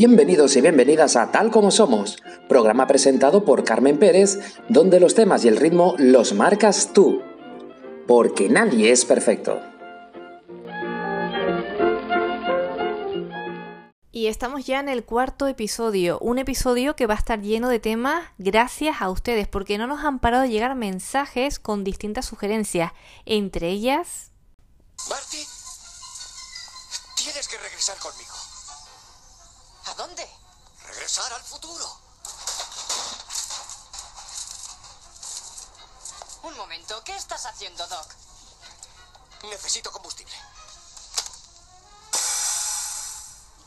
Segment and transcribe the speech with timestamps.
[0.00, 2.16] Bienvenidos y bienvenidas a Tal como Somos,
[2.48, 4.38] programa presentado por Carmen Pérez,
[4.70, 7.20] donde los temas y el ritmo los marcas tú.
[8.06, 9.60] Porque nadie es perfecto.
[14.10, 17.78] Y estamos ya en el cuarto episodio, un episodio que va a estar lleno de
[17.78, 22.92] temas gracias a ustedes, porque no nos han parado de llegar mensajes con distintas sugerencias,
[23.26, 24.30] entre ellas...
[25.10, 25.44] Marty,
[27.22, 28.49] tienes que regresar conmigo.
[29.90, 30.28] ¿A dónde?
[30.84, 32.00] Regresar al futuro.
[36.42, 38.14] Un momento, ¿qué estás haciendo, Doc?
[39.42, 40.34] Necesito combustible.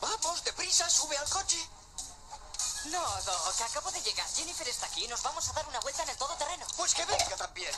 [0.00, 1.68] Vamos, deprisa, sube al coche.
[2.86, 4.26] No, Doc, acabo de llegar.
[4.34, 6.66] Jennifer está aquí y nos vamos a dar una vuelta en el todoterreno.
[6.76, 7.72] Pues que venga también.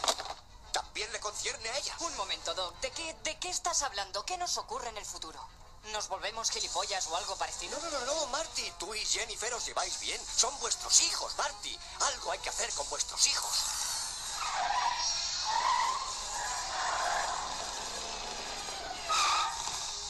[0.72, 1.96] También le concierne a ella.
[1.98, 2.78] Un momento, Doc.
[2.80, 4.24] ¿De qué, ¿De qué estás hablando?
[4.24, 5.40] ¿Qué nos ocurre en el futuro?
[5.92, 7.78] ¿Nos volvemos gilipollas o algo parecido?
[7.80, 8.70] No, no, no, no, Marty.
[8.78, 10.20] Tú y Jennifer os lleváis bien.
[10.36, 11.78] Son vuestros hijos, Marty.
[12.00, 13.56] Algo hay que hacer con vuestros hijos.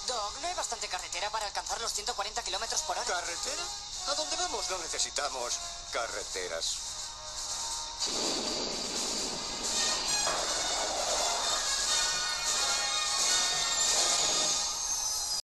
[0.07, 3.07] Doc, ¿no hay bastante carretera para alcanzar los 140 kilómetros por hora?
[3.07, 3.63] ¿Carretera?
[4.09, 4.71] ¿A dónde vamos?
[4.71, 5.59] No necesitamos
[5.93, 6.77] carreteras.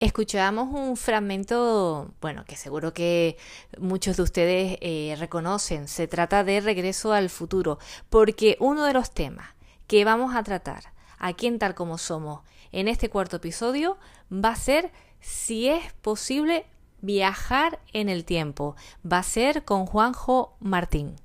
[0.06, 3.36] Escuchábamos un fragmento, bueno, que seguro que
[3.76, 5.88] muchos de ustedes eh, reconocen.
[5.88, 9.48] Se trata de Regreso al Futuro, porque uno de los temas
[9.88, 13.98] que vamos a tratar aquí en Tal como Somos en este cuarto episodio
[14.32, 16.66] va a ser si es posible
[17.00, 18.76] viajar en el tiempo.
[19.04, 21.16] Va a ser con Juanjo Martín.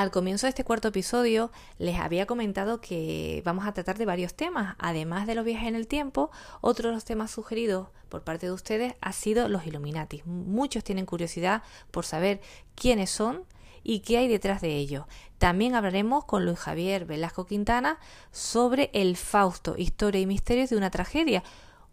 [0.00, 4.32] Al comienzo de este cuarto episodio les había comentado que vamos a tratar de varios
[4.32, 4.74] temas.
[4.78, 6.30] Además de los viajes en el tiempo,
[6.62, 10.22] otro de los temas sugeridos por parte de ustedes ha sido los Illuminati.
[10.24, 12.40] Muchos tienen curiosidad por saber
[12.74, 13.44] quiénes son
[13.82, 15.04] y qué hay detrás de ellos.
[15.36, 17.98] También hablaremos con Luis Javier Velasco Quintana
[18.32, 21.44] sobre el Fausto, historia y misterios de una tragedia.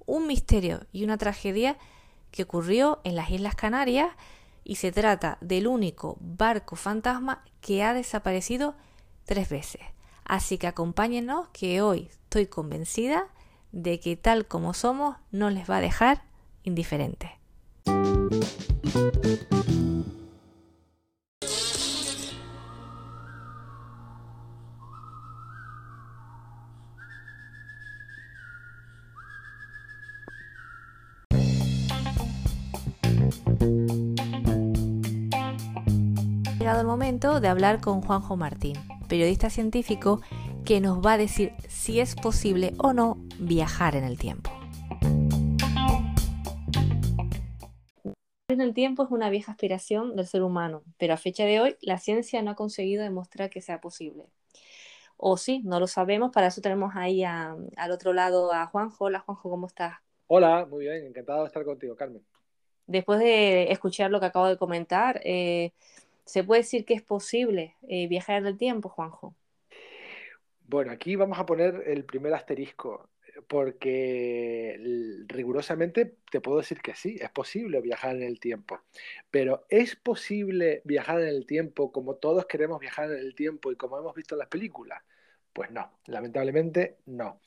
[0.05, 1.77] Un misterio y una tragedia
[2.31, 4.11] que ocurrió en las Islas Canarias
[4.67, 8.75] y se trata del único barco fantasma que ha desaparecido
[9.23, 9.81] tres veces.
[10.25, 13.29] Así que acompáñenos que hoy estoy convencida
[13.71, 16.23] de que tal como somos no les va a dejar
[16.63, 17.31] indiferentes.
[37.17, 38.75] Momento de hablar con Juanjo Martín,
[39.09, 40.21] periodista científico
[40.63, 44.51] que nos va a decir si es posible o no viajar en el tiempo.
[48.49, 51.75] En el tiempo es una vieja aspiración del ser humano, pero a fecha de hoy
[51.81, 54.25] la ciencia no ha conseguido demostrar que sea posible.
[55.17, 59.05] O sí, no lo sabemos, para eso tenemos ahí al otro lado a Juanjo.
[59.05, 59.95] Hola Juanjo, ¿cómo estás?
[60.27, 62.23] Hola, muy bien, encantado de estar contigo, Carmen.
[62.85, 65.71] Después de escuchar lo que acabo de comentar, eh,
[66.27, 69.33] ¿Se puede decir que es posible eh, viajar en el tiempo, Juanjo?
[70.67, 73.09] Bueno, aquí vamos a poner el primer asterisco,
[73.47, 74.77] porque
[75.27, 78.81] rigurosamente te puedo decir que sí, es posible viajar en el tiempo,
[79.31, 83.77] pero ¿es posible viajar en el tiempo como todos queremos viajar en el tiempo y
[83.77, 85.01] como hemos visto en las películas?
[85.53, 87.41] Pues no, lamentablemente no.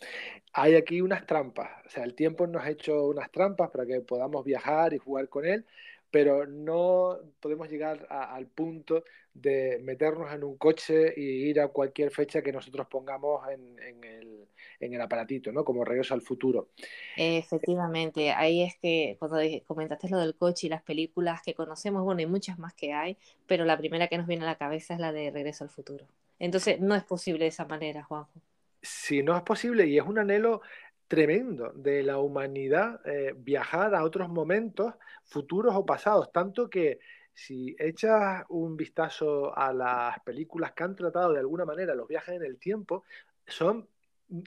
[0.54, 4.00] Hay aquí unas trampas, o sea, el tiempo nos ha hecho unas trampas para que
[4.00, 5.66] podamos viajar y jugar con él,
[6.10, 12.10] pero no podemos llegar al punto de meternos en un coche y ir a cualquier
[12.10, 14.48] fecha que nosotros pongamos en, el,
[14.80, 15.64] en el, aparatito, ¿no?
[15.64, 16.70] Como Regreso al Futuro.
[17.16, 22.18] Efectivamente, ahí es que cuando comentaste lo del coche y las películas que conocemos, bueno,
[22.18, 23.16] hay muchas más que hay,
[23.46, 26.06] pero la primera que nos viene a la cabeza es la de Regreso al Futuro.
[26.40, 28.40] Entonces, no es posible de esa manera, Juanjo.
[28.82, 30.62] Sí, no es posible y es un anhelo
[31.10, 37.00] tremendo de la humanidad eh, viajar a otros momentos futuros o pasados, tanto que
[37.34, 42.36] si echas un vistazo a las películas que han tratado de alguna manera los viajes
[42.36, 43.02] en el tiempo,
[43.44, 43.88] son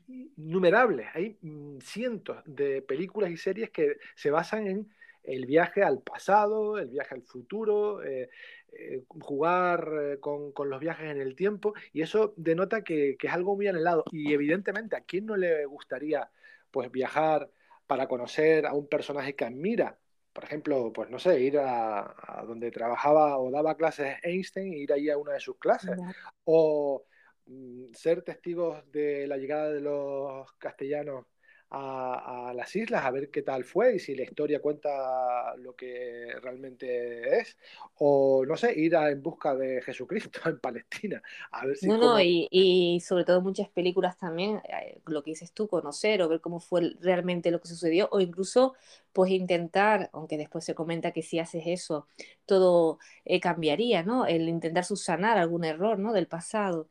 [0.08, 1.08] innumerables.
[1.14, 4.90] Hay mm, cientos de películas y series que se basan en
[5.24, 8.30] el viaje al pasado, el viaje al futuro, eh,
[8.72, 13.68] eh, jugar con, los viajes en el tiempo, y eso denota que, es algo muy
[13.68, 14.06] anhelado.
[14.12, 16.30] Y evidentemente, ¿a quién no le gustaría
[16.74, 17.50] pues viajar
[17.88, 20.00] para conocer a un personaje que admira?
[20.34, 24.92] Por ejemplo, pues no sé, ir a, donde trabajaba o daba clases Einstein e ir
[24.92, 25.96] ahí a una de sus clases.
[26.44, 27.06] O
[27.46, 31.26] mm, ser testigos de la llegada de los castellanos
[31.74, 36.28] a, las islas a ver qué tal fue y si la historia cuenta lo que
[36.42, 37.58] realmente es.
[37.96, 41.22] O no sé, ir en busca de Jesucristo en Palestina.
[41.52, 45.52] A ver si no, no, y, sobre todo muchas películas también, eh, lo que dices
[45.52, 48.76] tú, conocer o ver cómo fue realmente lo que sucedió, o incluso
[49.12, 52.08] pues intentar, aunque después se comenta que si haces eso,
[52.46, 54.26] todo eh, cambiaría, ¿no?
[54.26, 56.14] El intentar subsanar algún error, ¿no?
[56.14, 56.88] Del pasado.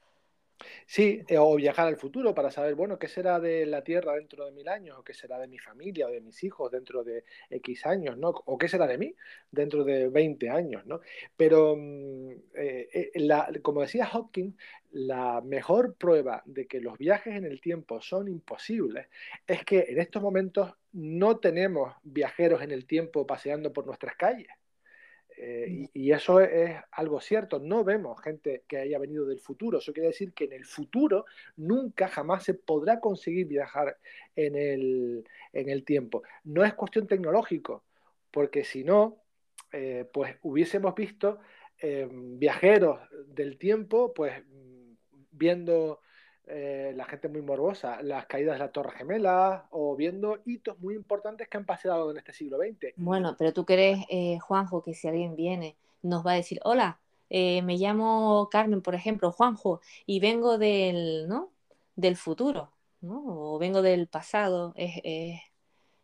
[0.86, 4.44] Sí, eh, o viajar al futuro para saber, bueno, qué será de la Tierra dentro
[4.44, 7.24] de mil años, o qué será de mi familia o de mis hijos dentro de
[7.50, 8.30] X años, ¿no?
[8.30, 9.14] O qué será de mí
[9.50, 11.00] dentro de 20 años, ¿no?
[11.36, 14.52] Pero, mm, eh, eh, como decía Hawking,
[14.92, 19.08] la mejor prueba de que los viajes en el tiempo son imposibles
[19.46, 24.48] es que en estos momentos no tenemos viajeros en el tiempo paseando por nuestras calles.
[25.36, 27.58] Eh, y, eso es algo cierto.
[27.58, 29.78] No vemos gente que haya venido del futuro.
[29.78, 31.24] Eso quiere decir que en el futuro
[31.56, 33.98] nunca jamás se podrá conseguir viajar
[34.36, 36.22] en el, tiempo.
[36.44, 37.84] No es cuestión tecnológico,
[38.30, 39.22] porque si no,
[39.72, 41.40] eh, pues hubiésemos visto
[41.78, 44.42] eh, viajeros del tiempo, pues
[45.30, 46.00] viendo
[46.46, 50.94] eh, la gente muy morbosa, las caídas de la Torre Gemela o viendo hitos muy
[50.94, 52.94] importantes que han pasado en este siglo XX.
[52.96, 56.98] Bueno, pero tú crees, eh, Juanjo, que si alguien viene nos va a decir, hola,
[57.30, 61.50] eh, me llamo Carmen, por ejemplo, Juanjo, y vengo del, ¿no?
[61.94, 63.22] del futuro, ¿no?
[63.24, 65.40] o vengo del pasado, es,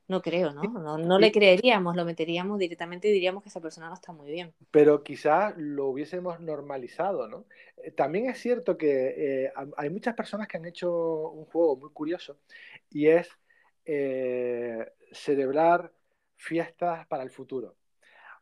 [0.09, 0.63] no creo, ¿no?
[0.97, 4.55] No, le creeríamos, lo meteríamos directamente y diríamos que esa persona no está muy bien.
[4.71, 7.45] Pero quizás lo hubiésemos normalizado, ¿no?
[7.77, 11.91] Eh, también es cierto que eh, hay muchas personas que han hecho un juego muy
[11.91, 12.39] curioso
[12.91, 13.29] y es
[13.85, 15.93] eh, celebrar
[16.37, 17.77] fiestas para el futuro.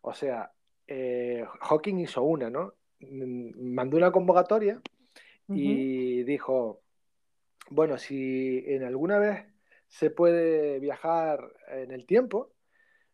[0.02, 0.52] O sea,
[0.88, 2.74] Hawking hizo una, ¿no?
[3.00, 4.80] Mm, mandó una convocatoria
[5.48, 6.80] y dijo,
[7.70, 9.46] bueno, si en alguna vez
[9.88, 12.52] se puede viajar en el tiempo.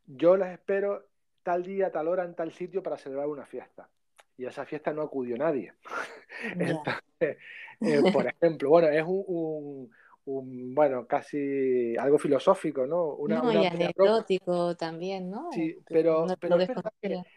[0.06, 1.06] Yo las espero
[1.42, 3.88] tal día, tal hora, en tal sitio para celebrar una fiesta.
[4.36, 5.74] Y a esa fiesta no acudió nadie.
[7.84, 9.88] Eh, por ejemplo, bueno, es un,
[10.24, 13.14] bueno, casi algo filosófico, ¿no?
[13.14, 15.50] Una, y anecdótico también, ¿no?
[15.52, 16.56] Sí, pero, pero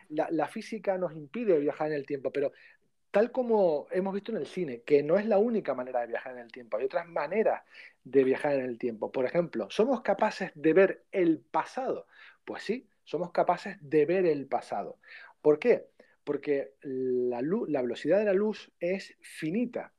[0.10, 2.52] la, la, física nos impide viajar en el tiempo, pero
[3.15, 6.33] tal como hemos visto en el cine, que no es la única manera de viajar
[6.33, 7.63] en el tiempo, hay otras maneras
[8.03, 9.09] de viajar en el tiempo.
[9.09, 12.07] Por ejemplo, ¿somos capaces de ver el pasado?
[12.44, 15.00] Pues sí, somos capaces de ver el pasado.
[15.41, 15.85] ¿Por qué?
[16.25, 19.94] Porque la, la velocidad de la luz es finita.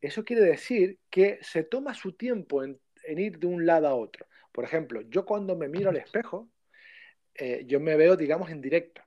[0.00, 4.26] Eso quiere decir que se toma su tiempo en, ir de un lado a otro.
[4.52, 6.48] Por ejemplo, yo cuando me miro al espejo,
[7.34, 9.02] eh, yo me veo, digamos, en directo.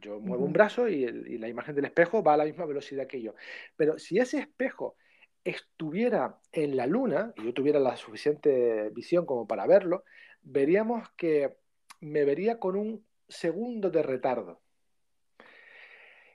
[0.00, 1.06] Yo muevo un brazo y,
[1.38, 3.34] la imagen del espejo va a la misma velocidad que yo.
[3.76, 4.96] Pero si ese espejo
[5.44, 10.04] estuviera en la luna y yo tuviera la suficiente visión como para verlo,
[10.42, 11.56] veríamos que
[12.00, 14.60] me vería con un segundo de retardo.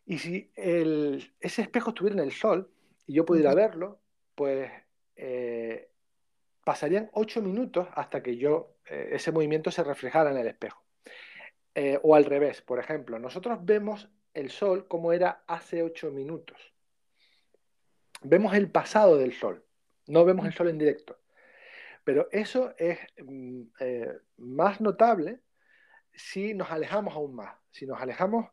[0.06, 2.70] Y si ese espejo estuviera en el sol
[3.08, 4.02] y yo pudiera verlo,
[4.36, 4.70] pues
[5.16, 5.90] eh,
[6.64, 10.83] pasarían ocho minutos hasta que yo eh, ese movimiento se reflejara en el espejo.
[11.76, 16.74] Eh, o al revés, por ejemplo, nosotros vemos el Sol como era hace ocho minutos.
[18.22, 19.66] Vemos el pasado del Sol,
[20.08, 21.20] no vemos el Sol en directo.
[22.04, 25.40] Pero eso es mm, eh, más notable
[26.14, 27.56] si nos alejamos aún más.
[27.72, 28.50] Si nos alejamos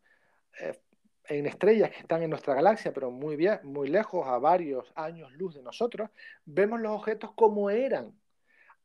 [0.59, 0.79] eh,
[1.25, 5.31] en estrellas que están en nuestra galaxia, pero muy, bien, muy lejos, a varios años
[5.33, 6.09] luz de nosotros,
[6.45, 8.19] vemos los objetos como eran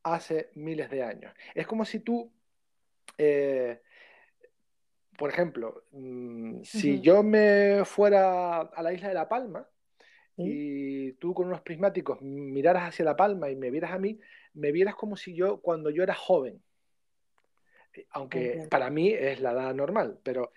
[0.03, 1.33] hace miles de años.
[1.55, 2.33] Es como si tú
[5.17, 9.69] por ejemplo, mm, si yo me fuera a la isla de La Palma
[10.37, 14.19] y tú con unos prismáticos miraras hacia La Palma y me vieras a mí,
[14.55, 16.63] me vieras como si yo, cuando yo era joven,
[17.95, 20.53] eh, aunque para mí es la edad normal, pero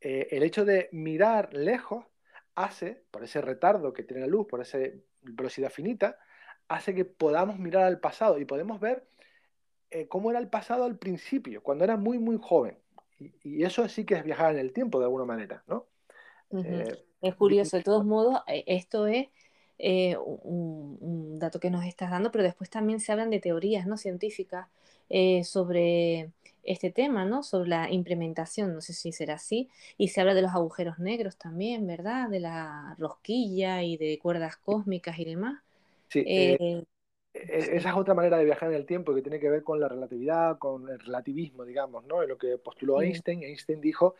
[0.00, 2.04] eh, el hecho de mirar lejos
[2.54, 4.78] hace, por ese retardo que tiene la luz, por esa
[5.22, 6.18] velocidad finita,
[6.68, 9.06] hace que podamos mirar al pasado y podemos ver
[9.90, 12.76] eh, cómo era el pasado al principio, cuando era muy, muy joven.
[13.42, 15.86] Y, eso sí que es viajar en el tiempo de alguna manera, ¿no?
[16.52, 16.84] Eh,
[17.20, 19.28] es curioso, de todos modos, eh, esto es
[19.78, 23.96] eh, un, dato que nos estás dando, pero después también se hablan de teorías ¿no?
[23.96, 24.68] científicas
[25.10, 26.30] eh, sobre
[26.62, 27.42] este tema, ¿no?
[27.42, 31.36] Sobre la implementación, no sé si será así, y se habla de los agujeros negros
[31.36, 32.28] también, ¿verdad?
[32.30, 35.62] De la rosquilla y de cuerdas cósmicas y demás.
[36.08, 36.84] Sí, eh,
[37.34, 39.88] esa es otra manera de viajar en el tiempo que tiene que ver con la
[39.88, 42.22] relatividad, con el relativismo, digamos, ¿no?
[42.22, 44.14] En lo que postuló Einstein, Einstein dijo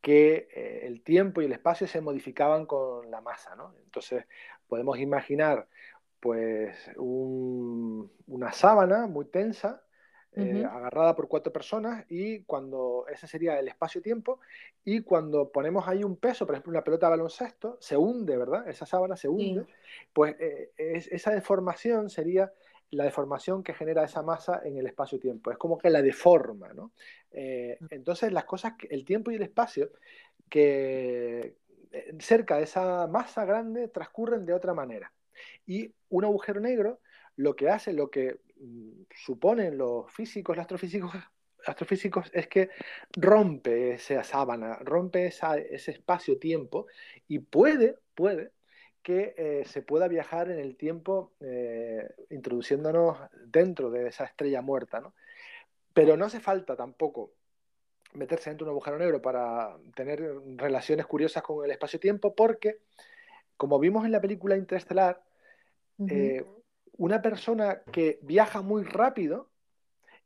[0.00, 3.74] que eh, el tiempo y el espacio se modificaban con la masa, ¿no?
[3.84, 4.26] Entonces
[4.68, 5.66] podemos imaginar
[6.20, 9.82] pues una sábana muy tensa
[10.32, 14.38] eh, agarrada por cuatro personas y cuando ese sería el espacio-tiempo
[14.84, 18.68] y cuando ponemos ahí un peso, por ejemplo una pelota de baloncesto, se hunde, ¿verdad?
[18.68, 19.66] Esa sábana se hunde,
[20.12, 22.52] pues eh, esa deformación sería
[22.92, 25.50] la deformación que genera esa masa en el espacio-tiempo.
[25.50, 26.92] Es como que la deforma, ¿no?
[27.32, 29.90] Eh, entonces las cosas, el tiempo y el espacio
[30.48, 31.56] que
[32.20, 35.12] cerca de esa masa grande transcurren de otra manera.
[35.66, 37.00] Y un agujero negro
[37.36, 38.38] lo que hace, lo que
[39.14, 41.12] suponen los físicos, los astrofísicos,
[41.66, 42.70] astrofísicos es que
[43.12, 46.86] rompe esa sábana, rompe ese espacio-tiempo
[47.28, 48.52] y puede, puede
[49.02, 55.00] que eh, se pueda viajar en el tiempo eh, introduciéndonos dentro de esa estrella muerta,
[55.00, 55.14] ¿no?
[55.94, 57.32] Pero no hace falta tampoco
[58.12, 60.20] meterse dentro de un agujero negro para tener
[60.56, 62.78] relaciones curiosas con el espacio-tiempo porque,
[63.56, 65.22] como vimos en la película Interestelar,
[66.92, 69.50] una persona que viaja muy rápido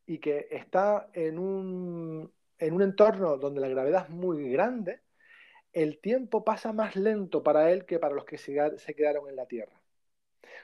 [0.06, 5.00] y que está en un, en un entorno donde la gravedad es muy grande,
[5.72, 8.54] el tiempo pasa más lento para él que para los que se,
[8.94, 9.80] quedaron en la Tierra.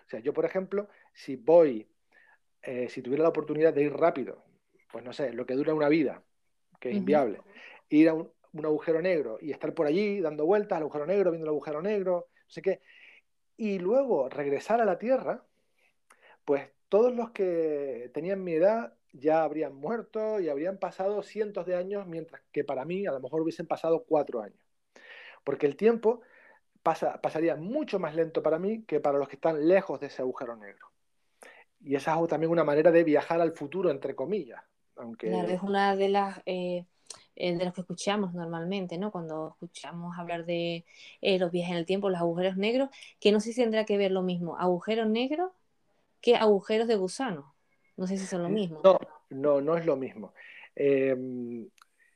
[0.07, 1.89] O sea, yo, por ejemplo, si voy,
[2.63, 4.45] eh, si tuviera la oportunidad de ir rápido,
[4.91, 6.23] pues no sé, lo que dura una vida,
[6.79, 7.41] que es inviable,
[7.89, 11.31] ir a un, un, agujero negro y estar por allí dando vueltas al agujero negro,
[11.31, 12.81] viendo el agujero negro, no sé qué,
[13.57, 15.45] y luego regresar a la Tierra,
[16.45, 21.77] pues todos los que tenían mi edad ya habrían muerto y habrían pasado cientos de
[21.77, 24.61] años, mientras que para mí a lo mejor hubiesen pasado cuatro años.
[25.45, 26.21] Porque el tiempo
[26.83, 30.23] pasa, pasaría mucho más lento para mí que para los que están lejos de ese
[30.23, 30.89] agujero negro.
[31.81, 34.63] Y esa es también una manera de viajar al futuro, entre comillas.
[34.97, 35.31] Aunque...
[35.31, 36.41] es una de las...
[36.47, 36.85] Eh,
[37.37, 39.11] eh, de los que escuchamos normalmente, ¿no?
[39.11, 40.85] Cuando escuchamos hablar de
[41.23, 43.97] eh, los viajes en el tiempo, los agujeros negros, que no sé si tendrá que
[43.97, 45.51] ver lo mismo, agujeros negros
[46.21, 47.55] que agujeros de gusano.
[47.97, 48.81] No sé si son lo mismo.
[48.83, 48.99] No,
[49.31, 50.33] no, no es lo mismo.
[50.75, 51.69] Em,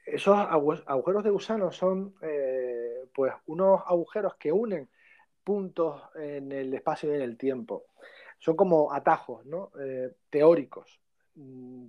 [0.07, 4.89] esos agujeros de gusano son eh, pues unos agujeros que unen
[5.43, 7.87] puntos en el espacio y en el tiempo.
[8.39, 9.71] Son como atajos ¿no?
[9.81, 11.01] Eh, teóricos,
[11.35, 11.87] mm,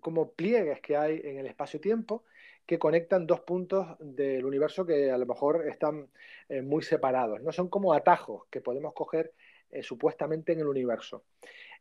[0.00, 2.24] como pliegues que hay en el espacio-tiempo
[2.66, 6.08] que conectan dos puntos del universo que a lo mejor están
[6.48, 7.42] eh, muy separados.
[7.42, 9.32] No son como atajos que podemos coger
[9.74, 11.24] eh, supuestamente en el universo.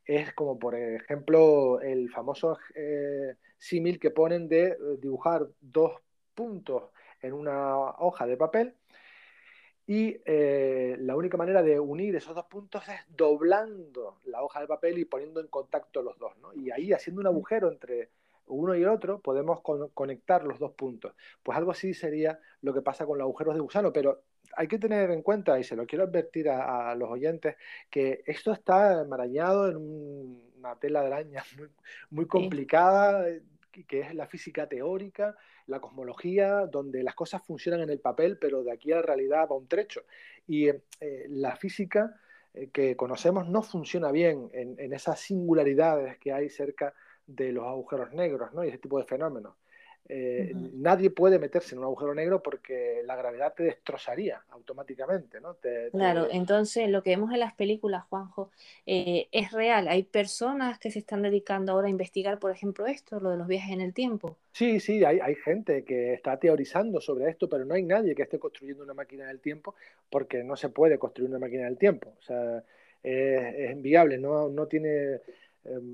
[0.03, 6.01] Es como, por ejemplo, el famoso eh, símil que ponen de eh, dibujar dos
[6.33, 6.89] puntos
[7.21, 8.73] en una hoja de papel
[9.85, 14.97] y la única manera de unir esos dos puntos es doblando la hoja de papel
[14.97, 16.33] y poniendo en contacto los dos.
[16.55, 18.09] Y ahí, haciendo un agujero entre
[18.47, 19.61] uno y el otro, podemos
[19.93, 21.13] conectar los dos puntos.
[21.43, 24.23] Pues algo así sería lo que pasa con los agujeros de gusano, pero
[24.55, 27.55] hay que tener en cuenta, y se lo quiero advertir a, los oyentes,
[27.89, 31.43] que esto está enmarañado en una tela de araña
[32.09, 33.25] muy, complicada,
[33.87, 35.35] que es la física teórica,
[35.67, 39.47] la cosmología, donde las cosas funcionan en el papel, pero de aquí a la realidad
[39.49, 40.01] va un trecho.
[40.47, 40.81] Y eh,
[41.29, 42.19] la física
[42.53, 46.93] eh, que conocemos no funciona bien en, en, esas singularidades que hay cerca
[47.25, 48.63] de los agujeros negros ¿no?
[48.63, 49.55] y ese tipo de fenómenos.
[50.09, 55.55] Eh, nadie puede meterse en un agujero negro porque la gravedad te destrozaría automáticamente, ¿no?
[55.91, 58.51] claro, entonces lo que vemos en las películas, Juanjo,
[58.85, 59.87] eh, es real.
[59.87, 63.47] Hay personas que se están dedicando ahora a investigar, por ejemplo, esto, lo de los
[63.47, 64.35] viajes en el tiempo.
[64.51, 68.23] Sí, sí, hay, hay gente que está teorizando sobre esto, pero no hay nadie que
[68.23, 69.73] esté construyendo una máquina del tiempo
[70.09, 72.13] porque no se puede construir una máquina del tiempo.
[72.19, 72.61] O sea,
[73.01, 75.21] es, es inviable, no, no tiene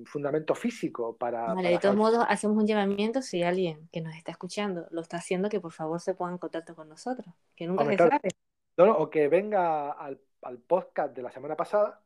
[0.06, 1.54] fundamento físico para...
[1.54, 5.18] Vale, de todos modos, hacemos un llamamiento si alguien que nos está escuchando lo está
[5.18, 8.30] haciendo, que por favor se ponga en contacto con nosotros, que nunca se sabe.
[8.78, 10.20] o que venga al,
[10.68, 12.02] podcast de la semana pasada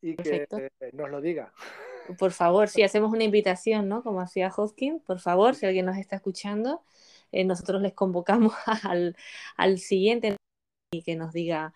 [0.00, 0.46] y que
[0.92, 1.52] nos lo diga.
[2.18, 4.02] Por favor, si hacemos una invitación, ¿no?
[4.02, 6.82] Como hacía Hoskin, por favor, si alguien nos está escuchando,
[7.32, 8.54] eh, nosotros les convocamos
[8.84, 9.16] al,
[9.56, 10.36] al siguiente
[10.92, 11.74] y que nos diga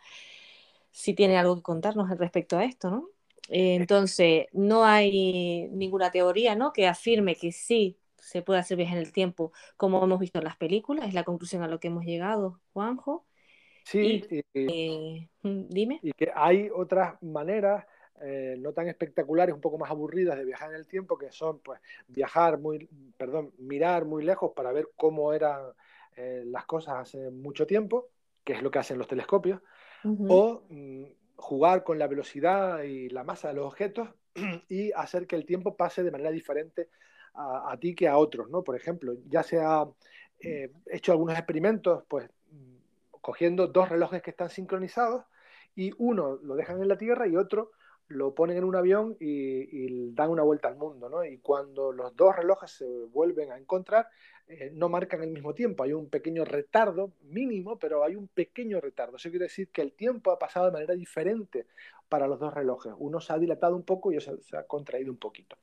[0.92, 3.09] si tiene algo que contarnos respecto a esto, ¿no?
[3.49, 6.73] Entonces, no hay ninguna teoría ¿no?
[6.73, 10.45] que afirme que sí se puede hacer viaje en el tiempo, como hemos visto en
[10.45, 13.25] las películas, es la conclusión a lo que hemos llegado, Juanjo.
[13.85, 16.00] Sí, eh, mm, dime.
[16.03, 17.87] Y que hay otras maneras
[18.21, 21.61] eh, no tan espectaculares, un poco más aburridas de viajar en el tiempo, que son
[21.61, 25.61] pues viajar muy, perdón, mirar muy lejos para ver cómo eran
[26.17, 28.09] eh, las cosas hace mucho tiempo,
[28.43, 29.61] que es lo que hacen los telescopios,
[30.03, 31.05] o mm,
[31.37, 34.09] jugar con la velocidad y la masa de los objetos
[34.69, 36.88] y hacer que el tiempo pase de manera diferente
[37.35, 38.64] a, ti que a otros, ¿no?
[38.64, 39.87] Por ejemplo, ya se ha
[40.40, 42.76] eh, hecho algunos experimentos, pues mm,
[43.21, 45.25] cogiendo dos relojes que están sincronizados
[45.75, 47.73] y uno lo dejan en la Tierra y otro
[48.09, 51.25] lo ponen en un avión y, dan una vuelta al mundo, ¿no?
[51.25, 54.09] Y cuando los dos relojes se vuelven a encontrar,
[54.47, 58.81] eh, no marcan el mismo tiempo, hay un pequeño retardo, mínimo, pero hay un pequeño
[58.81, 59.17] retardo.
[59.17, 61.67] Eso quiere decir que el tiempo ha pasado de manera diferente
[62.09, 62.93] para los dos relojes.
[62.99, 65.57] Uno se ha dilatado un poco y otro se ha contraído un poquito.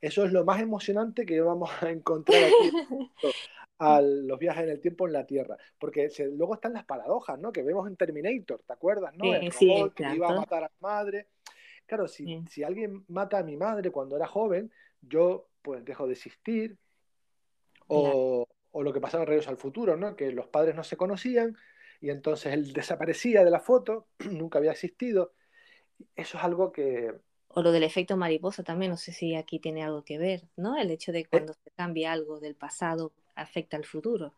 [0.00, 2.70] Eso es lo más emocionante que vamos a encontrar aquí
[3.80, 5.56] a los viajes en el tiempo en la Tierra.
[5.78, 7.50] Porque luego están las paradojas, ¿no?
[7.50, 9.14] Que vemos en Terminator, ¿te acuerdas?
[9.16, 9.34] ¿no?
[9.34, 11.26] el robot que iba a matar a la madre
[11.88, 16.12] Claro, si, si alguien mata a mi madre cuando era joven, yo pues dejo de
[16.12, 16.76] existir.
[17.86, 20.14] O, o lo que pasaba en Reyes al Futuro, ¿no?
[20.14, 21.56] Que los padres no se conocían
[22.02, 25.32] y entonces él desaparecía de la foto, nunca había existido.
[26.14, 27.14] Eso es algo que...
[27.48, 30.76] O lo del efecto mariposa también, no sé si aquí tiene algo que ver, ¿no?
[30.76, 34.34] El hecho de cuando se cambia algo del pasado afecta al futuro.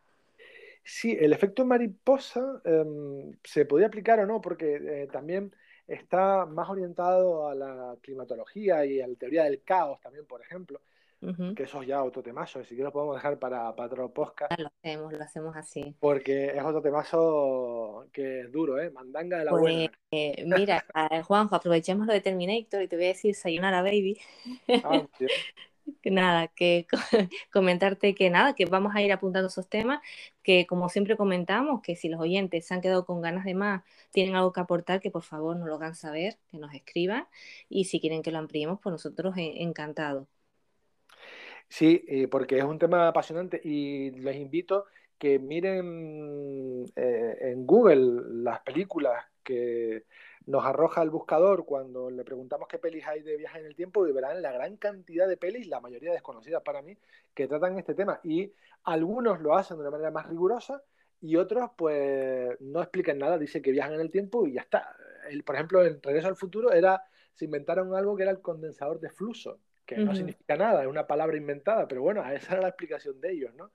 [0.85, 5.53] Sí, el efecto mariposa em, se podía aplicar o no, porque eh, también
[5.91, 10.81] está más orientado a la climatología y a la teoría del caos también, por ejemplo,
[11.55, 14.59] que eso es ya otro temazo, si que lo podemos dejar para, para otro podcast.
[14.59, 15.95] Lo hacemos, lo hacemos así.
[16.01, 18.91] Porque es otro temazo que es duro, ¿eh?
[18.91, 19.93] Mandanga de la pues, buena.
[20.13, 20.83] Eh, mira,
[21.27, 24.19] Juanjo, aprovechemos lo de Terminator y te voy a decir Sayonara Baby.
[24.83, 25.03] Ah,
[26.05, 26.87] nada, que
[27.53, 30.01] comentarte que nada, que vamos a ir apuntando esos temas,
[30.43, 33.83] que como siempre comentamos, que si los oyentes se han quedado con ganas de más,
[34.11, 37.27] tienen algo que aportar, que por favor nos lo hagan saber, que nos escriban,
[37.69, 40.27] y si quieren que lo ampliemos, pues nosotros encantados.
[41.69, 48.43] Sí, eh, porque es un tema apasionante y les invito que miren eh, en Google
[48.43, 50.05] las películas que
[50.47, 54.07] nos arroja el buscador cuando le preguntamos qué pelis hay de viaje en el tiempo
[54.07, 56.97] y verán la gran cantidad de pelis, la mayoría desconocidas para mí,
[57.35, 58.21] que tratan este tema.
[58.25, 58.53] Y
[58.85, 60.83] algunos lo hacen de una manera más rigurosa
[61.21, 64.97] y otros pues no explican nada, dicen que viajan en el tiempo y ya está.
[65.29, 68.99] El, por ejemplo, en Regreso al Futuro era, se inventaron algo que era el condensador
[69.01, 72.69] de flujo, que no significa nada, es una palabra inventada, pero bueno, esa era la
[72.69, 73.73] explicación de ellos, ¿no?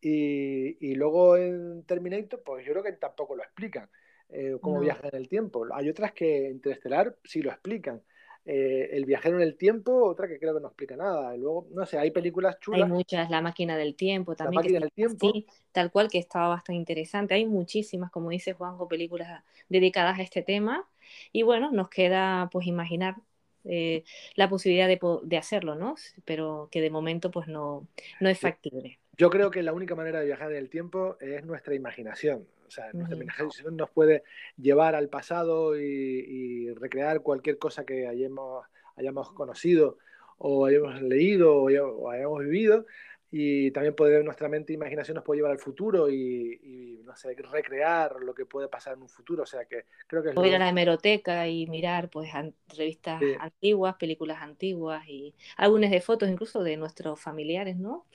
[0.00, 3.88] Y, y luego en Terminator, pues yo creo que tampoco lo explican.
[4.28, 5.66] Eh, cómo viaja en el tiempo.
[5.72, 8.02] Hay otras que Interestelar sí lo explican.
[8.48, 11.36] Eh, el viajero en el tiempo, otra que creo que no explica nada.
[11.36, 12.82] luego, no sé, hay películas chulas.
[12.82, 14.54] Hay muchas, La máquina del tiempo también.
[14.54, 15.32] La máquina del tiempo.
[15.32, 17.34] Sí, tal cual que estaba bastante interesante.
[17.34, 20.88] Hay muchísimas, como dice Juanjo, películas dedicadas a este tema.
[21.32, 23.16] Y bueno, nos queda pues imaginar
[23.64, 24.04] eh,
[24.36, 25.96] la posibilidad de, de, hacerlo, ¿no?
[26.24, 27.88] Pero que de momento pues no,
[28.20, 29.00] no es factible.
[29.16, 32.46] Yo creo que la única manera de viajar en el tiempo es nuestra imaginación.
[32.66, 34.22] O sea, nuestra imaginación nos puede
[34.56, 39.98] llevar al pasado y, recrear cualquier cosa que hayamos, hayamos conocido
[40.38, 42.86] o hayamos leído o, hayamos vivido.
[43.30, 47.34] Y también puede, nuestra mente e imaginación nos puede llevar al futuro y, no sé,
[47.34, 49.42] recrear lo que puede pasar en un futuro.
[49.42, 50.30] O sea que creo que...
[50.34, 52.30] O ir a la hemeroteca y mirar pues
[52.76, 58.06] revistas antiguas, películas antiguas y álbumes de fotos incluso de nuestros familiares, ¿no?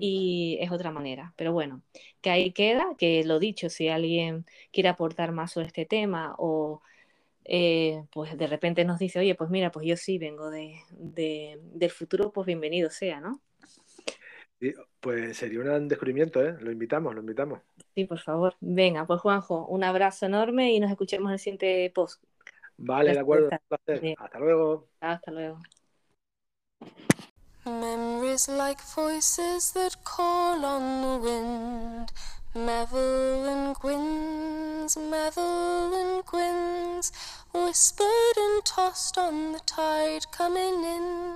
[0.00, 1.32] Y es otra manera.
[1.36, 1.82] Pero bueno,
[2.20, 6.82] que ahí queda, que lo dicho, si alguien quiere aportar más sobre este tema o
[7.44, 11.90] eh, pues de repente nos dice, oye, pues mira, pues yo sí vengo de, del
[11.90, 13.40] futuro, pues bienvenido sea, ¿no?
[15.00, 16.56] pues sería un descubrimiento, ¿eh?
[16.60, 17.60] Lo invitamos, lo invitamos.
[17.94, 18.56] Sí, por favor.
[18.60, 22.22] Venga, pues Juanjo, un abrazo enorme y nos escuchemos en el siguiente post.
[22.76, 23.50] Vale, de acuerdo.
[24.18, 24.88] Hasta luego.
[25.00, 25.60] Hasta luego.
[27.66, 32.12] Memories like voices that call on the wind.
[32.54, 37.10] Madeline Gwyn's, and Gwyn's,
[37.52, 41.26] whispered and tossed on the tide coming in.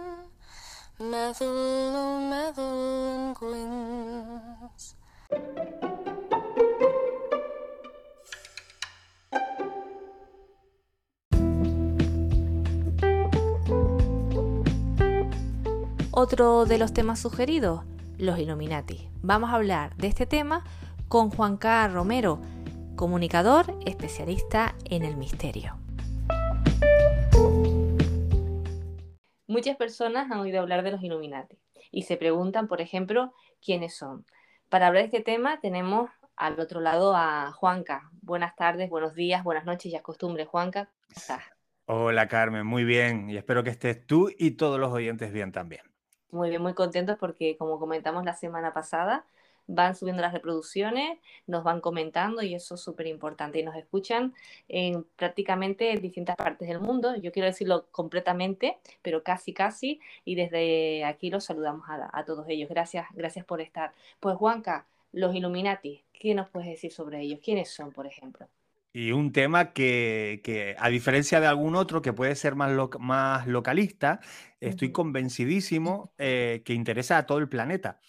[1.01, 4.95] Madeline, oh Madeline Gwyn's.
[16.23, 17.81] Otro de los temas sugeridos,
[18.19, 19.09] los Illuminati.
[19.23, 20.65] Vamos a hablar de este tema
[21.09, 22.43] con Juan Carlos Romero,
[22.95, 25.79] comunicador especialista en el misterio.
[29.47, 31.59] Muchas personas han oído hablar de los Illuminati
[31.91, 33.33] y se preguntan, por ejemplo,
[33.65, 34.27] quiénes son.
[34.69, 38.11] Para hablar de este tema tenemos al otro lado a Juanca.
[38.21, 40.45] Buenas tardes, buenos días, buenas noches, ya es costumbre.
[40.45, 41.43] Juanca, ¿cómo estás?
[41.87, 45.90] Hola Carmen, muy bien y espero que estés tú y todos los oyentes bien también.
[46.33, 49.25] Muy bien, muy contentos porque como comentamos la semana pasada,
[49.67, 54.35] van subiendo las reproducciones, nos van comentando y eso es súper importante y nos escuchan
[54.69, 57.17] en prácticamente en distintas partes del mundo.
[57.17, 62.47] Yo quiero decirlo completamente, pero casi, casi y desde aquí los saludamos a, a todos
[62.49, 62.69] ellos.
[62.69, 63.93] Gracias, gracias por estar.
[64.21, 67.41] Pues Juanca, los Illuminati, ¿qué nos puedes decir sobre ellos?
[67.43, 68.49] ¿Quiénes son, por ejemplo?
[68.93, 74.21] Y un tema que, a diferencia de algún otro que puede ser más, más localista,
[74.59, 78.01] estoy convencidísimo eh, que interesa a todo el planeta.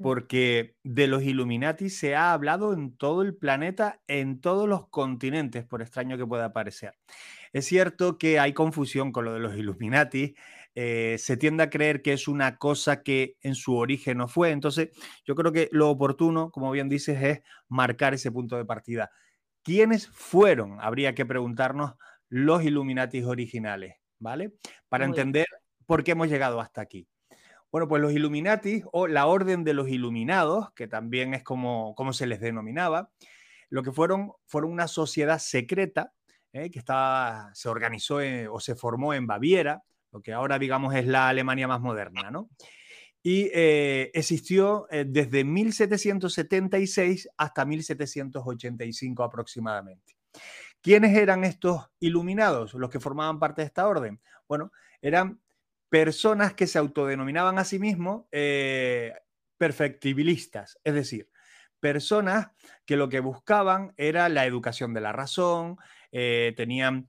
[0.00, 5.64] Porque de los Illuminati se ha hablado en todo el planeta, en todos los continentes,
[5.64, 6.94] por extraño que pueda parecer.
[7.52, 10.34] Es cierto que hay confusión con lo de los Illuminati,
[10.74, 14.50] eh, se tiende a creer que es una cosa que en su origen no fue.
[14.50, 14.90] Entonces,
[15.24, 19.10] yo creo que lo oportuno, como bien dices, es marcar ese punto de partida.
[19.62, 20.80] ¿Quiénes fueron?
[20.80, 21.94] Habría que preguntarnos
[22.28, 24.54] los Illuminatis originales, ¿vale?
[24.88, 25.46] Para entender
[25.86, 27.08] por qué hemos llegado hasta aquí.
[27.70, 32.12] Bueno, pues los Illuminatis o la Orden de los Iluminados, que también es como, como
[32.12, 33.10] se les denominaba,
[33.70, 36.12] lo que fueron fueron una sociedad secreta
[36.52, 36.70] ¿eh?
[36.70, 38.18] que estaba, se organizó
[38.50, 42.50] o se formó en Baviera, lo que ahora digamos es la Alemania más moderna, ¿no?
[43.22, 50.16] Y eh, existió eh, desde 1776 hasta 1785 aproximadamente.
[50.80, 54.20] ¿Quiénes eran estos iluminados, los que formaban parte de esta orden?
[54.48, 55.40] Bueno, eran
[55.88, 59.14] personas que se autodenominaban a sí mismos eh,
[59.56, 61.28] perfectibilistas, es decir,
[61.78, 62.48] personas
[62.84, 65.76] que lo que buscaban era la educación de la razón,
[66.10, 67.08] tenían,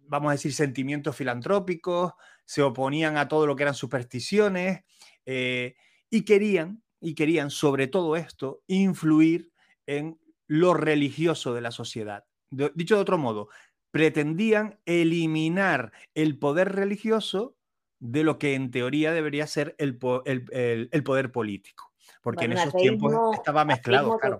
[0.00, 2.12] vamos a decir, sentimientos filantrópicos,
[2.50, 4.82] se oponían a todo lo que eran supersticiones
[5.24, 5.76] eh,
[6.10, 9.52] y querían, y querían sobre todo esto, influir
[9.86, 12.24] en lo religioso de la sociedad.
[12.50, 13.50] dicho de otro modo,
[13.92, 17.54] pretendían eliminar el poder religioso
[18.00, 23.64] de lo que en teoría debería ser el poder político porque en esos tiempos estaba
[23.64, 24.18] mezclado.
[24.18, 24.38] Claro.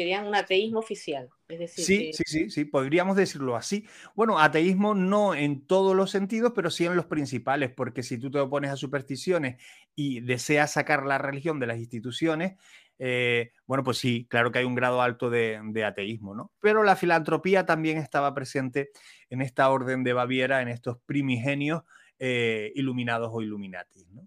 [0.00, 1.28] Querían un ateísmo oficial.
[1.66, 3.86] sí, sí, sí, sí, podríamos decirlo así.
[4.14, 8.30] Bueno, ateísmo no en todos los sentidos, pero sí en los principales, porque si tú
[8.30, 9.62] te opones a supersticiones
[9.94, 12.56] y deseas sacar la religión de las instituciones,
[12.98, 16.50] eh, bueno, pues sí, claro que hay un grado alto de, ateísmo, ¿no?
[16.60, 18.92] Pero la filantropía también estaba presente
[19.28, 21.82] en esta orden de Baviera, en estos primigenios
[22.18, 24.26] eh, iluminados o iluminatis, ¿no?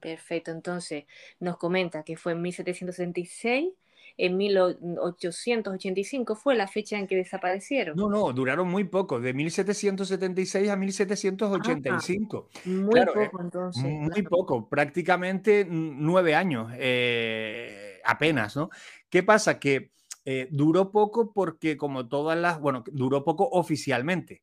[0.00, 1.04] Perfecto, entonces
[1.38, 3.68] nos comenta que fue en 1776,
[4.16, 7.96] en 1885 fue la fecha en que desaparecieron.
[7.96, 12.48] No, no, duraron muy poco, de 1776 a 1785.
[12.54, 13.84] Ah, muy eh, poco entonces.
[13.84, 18.70] Muy poco, prácticamente nueve años, eh, apenas, ¿no?
[19.10, 19.58] ¿Qué pasa?
[19.58, 19.90] Que
[20.28, 24.42] eh, duró poco porque como todas las, bueno, duró poco oficialmente,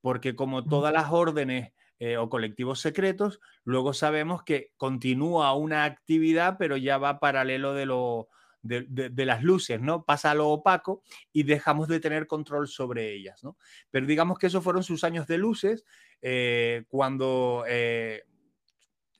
[0.00, 6.56] porque como todas las órdenes eh, o colectivos secretos, luego sabemos que continúa una actividad,
[6.56, 8.28] pero ya va paralelo de, lo,
[8.64, 10.04] de, las luces, ¿no?
[10.04, 13.56] Pasa a lo opaco y dejamos de tener control sobre ellas, ¿no?
[13.90, 15.84] Pero digamos que esos fueron sus años de luces,
[16.22, 17.64] eh, cuando...
[17.68, 18.24] Eh,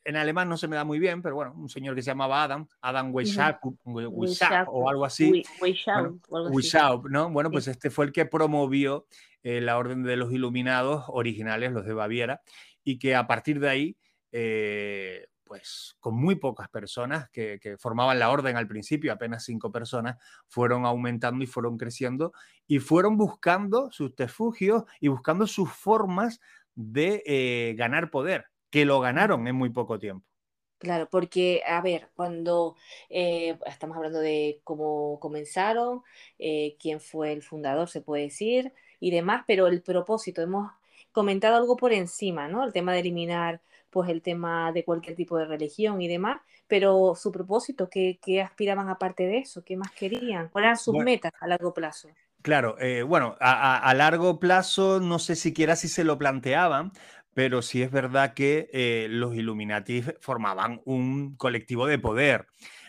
[0.06, 2.42] en alemán no se me da muy bien, pero bueno, un señor que se llamaba
[2.42, 5.42] Adam, Adam Weishaupt, o algo así.
[5.62, 7.30] Weishaupt, ¿no?
[7.30, 9.06] Bueno, pues este fue el que promovió
[9.42, 12.42] eh, la Orden de los Iluminados originales, los de Baviera,
[12.82, 13.96] y que a partir de ahí,
[14.30, 20.16] eh, pues con muy pocas personas que, formaban la orden al principio, apenas cinco personas,
[20.48, 22.32] fueron aumentando y fueron creciendo
[22.66, 26.40] y fueron buscando sus refugios y buscando sus formas
[26.74, 30.26] de eh, ganar poder, que lo ganaron en muy poco tiempo.
[30.78, 32.76] Claro, porque, a ver, cuando
[33.08, 36.02] estamos hablando de cómo comenzaron,
[36.36, 40.70] quién fue el fundador, se puede decir, y demás, pero el propósito, hemos
[41.12, 42.64] comentado algo por encima, ¿no?
[42.64, 43.62] El tema de eliminar,
[43.94, 48.88] pues el tema de cualquier tipo de religión y demás, pero su propósito, ¿qué, aspiraban
[48.88, 49.64] aparte de eso?
[49.64, 50.48] ¿Qué más querían?
[50.48, 52.08] ¿Cuáles eran sus metas a largo plazo?
[52.42, 56.90] Claro, eh, bueno, a, largo plazo no sé siquiera si se lo planteaban,
[57.34, 62.48] pero sí es verdad que eh, los Illuminati formaban un colectivo de poder,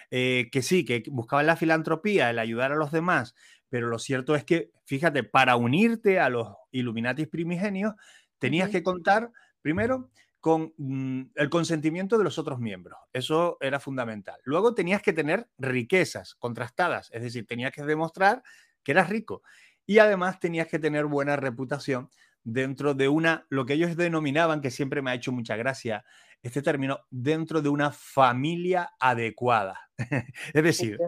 [0.10, 3.36] eh, que sí, que buscaban la filantropía, el ayudar a los demás,
[3.70, 7.94] pero lo cierto es que, fíjate, para unirte a los Illuminatis primigenios,
[8.40, 9.30] tenías que contar
[9.62, 10.10] primero
[10.46, 13.00] con mm, el consentimiento de los otros miembros.
[13.12, 14.40] Eso era fundamental.
[14.44, 18.44] Luego tenías que tener riquezas contrastadas, es decir, tenías que demostrar
[18.84, 19.42] que eras rico.
[19.88, 22.12] Y además tenías que tener buena reputación
[22.44, 26.06] dentro de una, lo que ellos denominaban, que siempre me ha hecho mucha gracia,
[26.44, 29.90] este término, dentro de una familia adecuada.
[30.54, 31.00] es decir,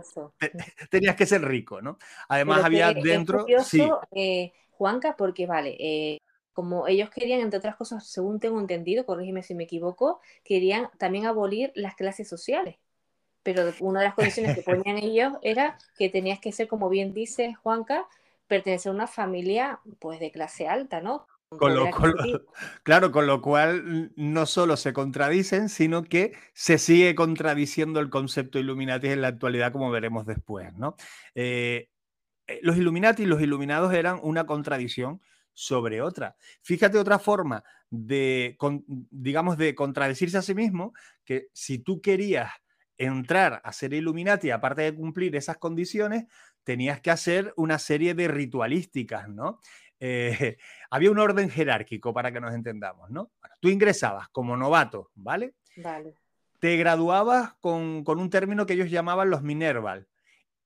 [0.89, 1.99] tenías que ser rico, ¿no?
[2.27, 3.45] Además había dentro...
[3.63, 3.87] sí.
[4.15, 6.21] Eh, Juanca, porque vale, eh,
[6.57, 11.27] como ellos querían, entre otras cosas, según tengo entendido, corrígeme si me equivoco, querían también
[11.27, 12.77] abolir las clases sociales.
[13.43, 17.13] Pero una de las condiciones que ponían ellos era que tenías que ser, como bien
[17.13, 18.07] dice Juanca,
[18.47, 21.27] pertenecer a una familia pues de clase alta, ¿no?
[22.81, 28.57] claro, con lo cual no solo se contradicen, sino que se sigue contradiciendo el concepto
[28.57, 30.73] Illuminati en la actualidad, como veremos después.
[30.73, 30.95] ¿no?
[31.35, 31.87] Eh,
[32.47, 35.21] eh, los Illuminati y los iluminados eran una contradicción
[35.57, 36.35] sobre otra.
[36.61, 38.55] Fíjate otra forma de,
[39.09, 40.93] digamos, de contradecirse a sí mismo,
[41.25, 42.51] que si tú querías
[42.95, 46.25] entrar a ser Illuminati, aparte de cumplir esas condiciones,
[46.63, 49.59] tenías que hacer una serie de ritualísticas, ¿no?
[49.99, 50.57] Eh,
[50.91, 53.31] había un orden jerárquico para que nos entendamos, ¿no?
[53.59, 55.55] tú ingresabas como novato, ¿vale?
[55.77, 56.13] Vale.
[56.59, 60.07] Te graduabas con, un término que ellos llamaban los Minerval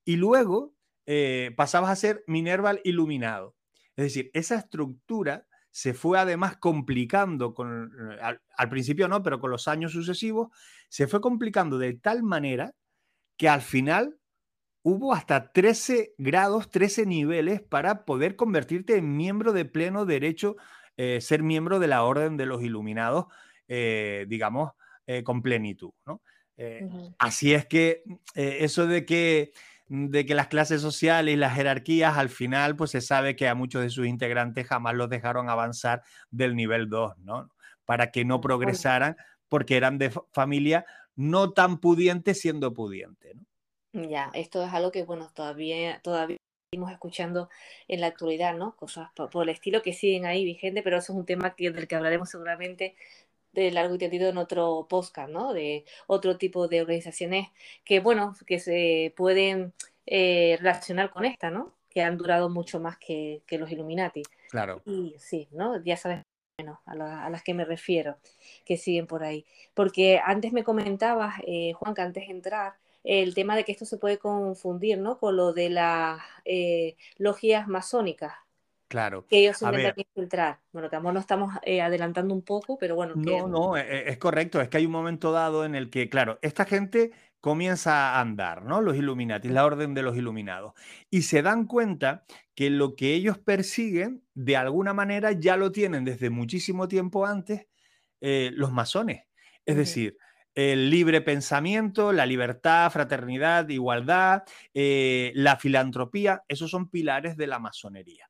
[0.04, 0.74] y luego
[1.06, 3.54] eh, pasabas a ser Minerval iluminado.
[3.96, 9.50] Es decir, esa estructura se fue además complicando, con, al, al, principio no, pero con
[9.50, 10.48] los años sucesivos,
[10.88, 12.74] se fue complicando de tal manera
[13.38, 14.18] que al final
[14.82, 20.56] hubo hasta 13 grados, 13 niveles para poder convertirte en miembro de pleno derecho,
[20.96, 23.26] eh, ser miembro de la Orden de los Iluminados,
[23.68, 24.72] eh, digamos,
[25.06, 25.90] eh, con plenitud.
[27.18, 29.52] Así es que eso de que,
[29.94, 33.54] de que las clases sociales y las jerarquías, al final, pues se sabe que a
[33.54, 37.50] muchos de sus integrantes jamás los dejaron avanzar del nivel 2, ¿no?
[37.84, 39.18] Para que no progresaran,
[39.50, 44.08] porque eran de familia no tan pudiente siendo pudiente, ¿no?
[44.08, 46.38] Ya, esto es algo que, bueno, todavía, todavía
[46.70, 47.50] seguimos escuchando
[47.86, 48.74] en la actualidad, ¿no?
[48.76, 51.86] Cosas por, el estilo que siguen ahí vigentes, pero eso es un tema que, del
[51.86, 52.96] que hablaremos seguramente
[53.52, 55.52] de largo y tendido en otro podcast, ¿no?
[55.52, 57.48] De otro tipo de organizaciones
[57.84, 59.72] que, bueno, que se pueden
[60.06, 61.74] eh, relacionar con esta, ¿no?
[61.90, 64.22] Que han durado mucho más que, los Illuminati.
[64.50, 64.82] Claro.
[64.86, 65.82] Y sí, ¿no?
[65.84, 66.24] Ya sabes
[66.58, 68.18] bueno, a, las que me refiero,
[68.64, 69.44] que siguen por ahí.
[69.74, 73.84] Porque antes me comentabas, eh, Juan, que antes de entrar, el tema de que esto
[73.84, 75.18] se puede confundir, ¿no?
[75.18, 78.34] Con lo de las eh, logias masónicas.
[78.92, 79.26] Claro.
[79.26, 80.60] Que ellos intentan infiltrar.
[80.70, 83.14] Bueno, que no estamos eh, adelantando un poco, pero bueno.
[83.16, 84.60] No, no, e, es correcto.
[84.60, 88.66] Es que hay un momento dado en el que, claro, esta gente comienza a andar,
[88.66, 88.82] ¿no?
[88.82, 90.74] Los Illuminati, la orden de los iluminados.
[91.08, 96.04] Y se dan cuenta que lo que ellos persiguen, de alguna manera, ya lo tienen
[96.04, 97.68] desde muchísimo tiempo antes
[98.20, 99.22] eh, los masones.
[99.64, 100.18] Es decir,
[100.54, 104.42] el libre pensamiento, la libertad, fraternidad, igualdad,
[104.74, 108.28] eh, la filantropía, esos son pilares de la masonería.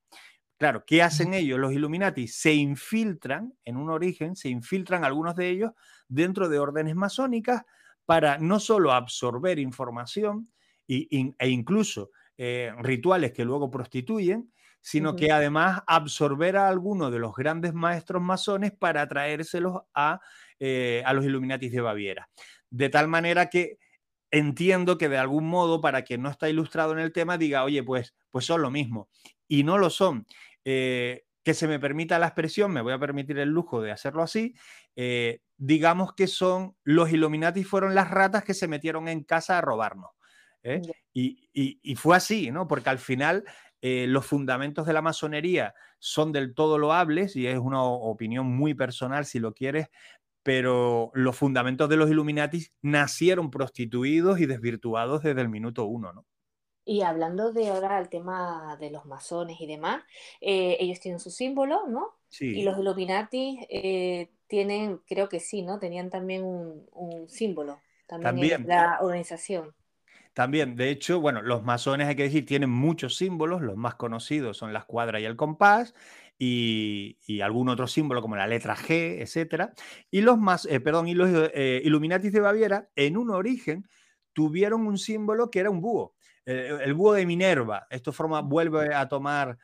[0.62, 2.29] Claro, ¿qué hacen ellos, los Illuminati?
[2.29, 5.72] Se infiltran, en un origen, se infiltran algunos de ellos
[6.07, 7.64] dentro de órdenes masónicas
[8.05, 10.53] para no solo absorber información
[10.87, 17.35] e incluso eh, rituales que luego prostituyen, sino que además absorber a alguno de los
[17.35, 20.20] grandes maestros masones para traérselos a,
[20.61, 22.29] eh, a los Illuminatis de Baviera.
[22.70, 23.79] De tal manera que
[24.31, 27.83] entiendo que de algún modo, para quien no está ilustrado en el tema, diga, oye,
[27.83, 29.09] pues, pues son lo mismo.
[29.46, 30.27] Y no lo son.
[30.64, 34.22] Eh, que se me permita la expresión, me voy a permitir el lujo de hacerlo
[34.22, 34.55] así,
[34.94, 39.61] eh, digamos que son los Illuminati fueron las ratas que se metieron en casa a
[39.61, 40.11] robarnos.
[41.12, 42.68] Y, y, fue así, ¿no?
[42.68, 43.44] Porque al final
[43.81, 48.75] eh, los fundamentos de la masonería son del todo loables y es una opinión muy
[48.75, 49.88] personal si lo quieres,
[50.44, 56.27] pero los fundamentos de los Illuminati nacieron prostituidos y desvirtuados desde el minuto uno, ¿no?
[56.85, 60.03] Y hablando de ahora el tema de los masones y demás,
[60.40, 62.16] eh, ellos tienen su símbolo, ¿no?
[62.29, 62.47] Sí.
[62.59, 65.79] Y los Illuminati eh, tienen, creo que sí, ¿no?
[65.79, 69.75] Tenían también un, símbolo, también, la organización.
[70.35, 74.57] También, de hecho, bueno, los masones, hay que decir, tienen muchos símbolos, los más conocidos
[74.57, 75.95] son la escuadra y el compás,
[76.38, 79.75] y, algún otro símbolo como la letra G, etcétera.
[80.11, 83.87] Y los más, eh, perdón, y los eh, Illuminatis de Baviera, en un origen,
[84.33, 86.14] tuvieron un símbolo que era un búho,
[86.46, 87.87] eh, el búho de Minerva.
[87.90, 89.59] Esto forma, vuelve a tomar,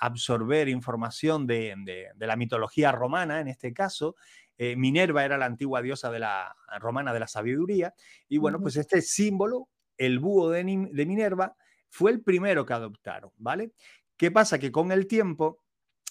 [0.00, 1.74] absorber información de,
[2.16, 4.16] de, la mitología romana, en este caso,
[4.62, 7.94] eh, Minerva era la antigua diosa de la romana de la sabiduría.
[8.28, 11.56] Y bueno, pues este símbolo, el búho de, Minerva,
[11.88, 13.72] fue el primero que adoptaron, ¿vale?
[14.18, 14.58] ¿Qué pasa?
[14.58, 15.62] Que con el tiempo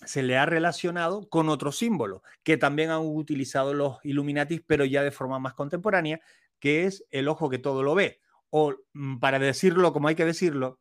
[0.03, 5.03] se le ha relacionado con otro símbolo que también han utilizado los Illuminatis, pero ya
[5.03, 6.19] de forma más contemporánea,
[6.60, 8.19] que es el ojo que todo lo ve.
[8.49, 10.79] O mm, para decirlo como hay que decirlo,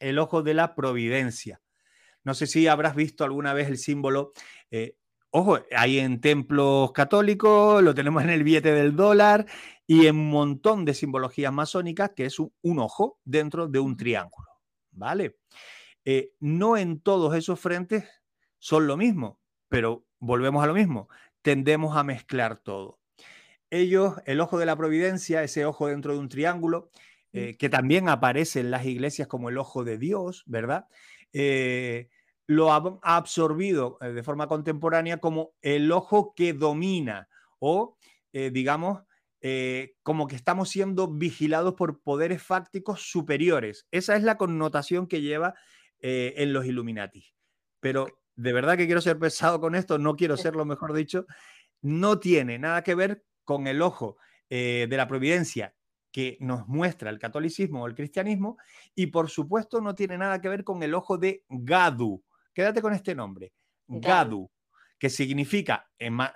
[0.00, 1.60] el ojo de la providencia.
[2.24, 4.32] No sé si habrás visto alguna vez el símbolo
[4.70, 4.96] eh,
[5.38, 9.46] ojo, hay en templos católicos, lo tenemos en el billete del dólar
[9.86, 14.48] y en un montón de simbologías masónicas que es un, ojo dentro de un triángulo,
[14.92, 15.38] ¿vale?
[16.06, 18.04] Eh, no en todos esos frentes
[18.58, 19.38] son lo mismo,
[19.68, 21.08] pero volvemos a lo mismo,
[21.42, 22.98] tendemos a mezclar todo.
[23.78, 26.90] Ellos, el ojo de la providencia, ese ojo dentro de un triángulo,
[27.32, 30.86] eh, que también aparece en las iglesias como el ojo de Dios, ¿verdad?
[31.32, 32.08] Eh,
[32.46, 37.98] lo ha absorbido de forma contemporánea como el ojo que domina o,
[38.32, 39.02] digamos,
[39.48, 43.86] eh, como que estamos siendo vigilados por poderes fácticos superiores.
[43.90, 45.54] Esa es la connotación que lleva
[46.00, 47.32] eh, en los Illuminati.
[47.80, 51.26] Pero de verdad que quiero ser pesado con esto, no quiero ser lo mejor dicho,
[51.82, 54.18] no tiene nada que ver con el ojo
[54.50, 55.74] eh, de la providencia
[56.12, 58.58] que nos muestra el catolicismo o el cristianismo
[58.94, 62.22] y por supuesto no tiene nada que ver con el ojo de Gadu.
[62.52, 63.52] Quédate con este nombre,
[63.86, 64.50] Gadu,
[64.98, 65.90] que significa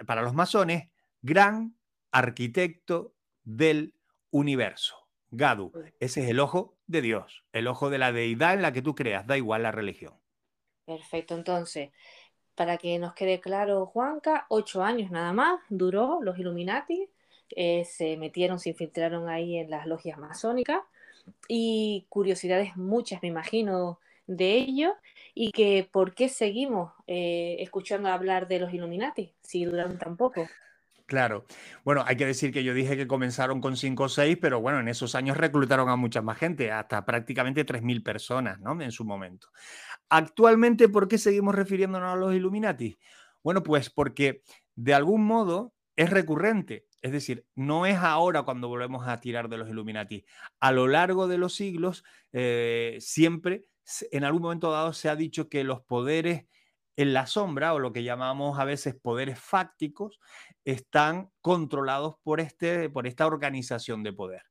[0.07, 1.77] para los masones gran
[2.11, 3.95] arquitecto del
[4.31, 4.97] universo.
[5.31, 8.83] Gadu, ese es el ojo de Dios, el ojo de la deidad en la que
[8.83, 10.15] tú creas, da igual la religión.
[10.85, 11.91] Perfecto, entonces,
[12.61, 17.09] para que nos quede claro, Juanca, ocho años nada más duró los Illuminati,
[17.57, 20.83] eh, se metieron, se infiltraron ahí en las logias masónicas
[21.49, 24.93] y curiosidades muchas, me imagino, de ellos
[25.33, 30.47] y que por qué seguimos eh, escuchando hablar de los Illuminati si duraron tan poco.
[31.11, 31.45] Claro.
[31.85, 34.79] Bueno, hay que decir que yo dije que comenzaron con 5 o 6, pero bueno,
[34.79, 38.81] en esos años reclutaron a mucha más gente, hasta prácticamente 3.000 personas, ¿no?
[38.81, 39.49] En su momento.
[40.09, 42.97] Actualmente, ¿por qué seguimos refiriéndonos a los Illuminati?
[43.43, 44.45] Bueno, pues porque
[44.77, 46.87] de algún modo es recurrente.
[47.03, 50.25] Es decir, no es ahora cuando volvemos a tirar de los Illuminati.
[50.61, 53.65] A lo largo de los siglos, eh, siempre,
[54.13, 56.47] en algún momento dado, se ha dicho que los poderes
[56.97, 60.21] en la sombra, o lo que llamamos a veces poderes fácticos,
[60.65, 64.43] están controlados por, este, por esta organización de poder.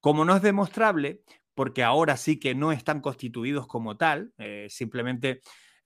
[0.00, 1.22] Como no es demostrable,
[1.54, 5.40] porque ahora sí que no están constituidos como tal, eh, simplemente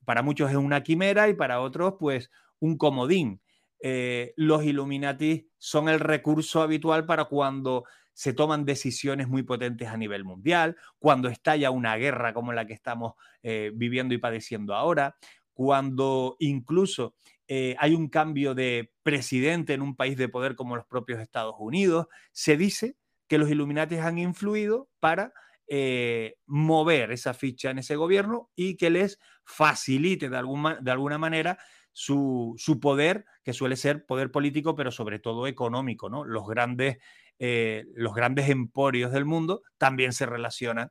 [0.04, 3.40] para muchos es una quimera y para otros pues un comodín.
[3.82, 9.96] Eh, los Illuminati son el recurso habitual para cuando se toman decisiones muy potentes a
[9.96, 15.16] nivel mundial, cuando estalla una guerra como la que estamos eh, viviendo y padeciendo ahora,
[15.60, 17.14] cuando incluso
[17.46, 21.54] eh, hay un cambio de presidente en un país de poder como los propios Estados
[21.58, 22.96] Unidos, se dice
[23.28, 25.34] que los Illuminati han influido para
[25.68, 30.38] eh, mover esa ficha en ese gobierno y que les facilite de,
[30.80, 31.58] de alguna manera
[31.92, 36.08] su, poder, que suele ser poder político, pero sobre todo económico.
[36.08, 36.24] ¿no?
[36.24, 36.96] Los, grandes,
[37.38, 40.90] eh, los grandes emporios del mundo también se relacionan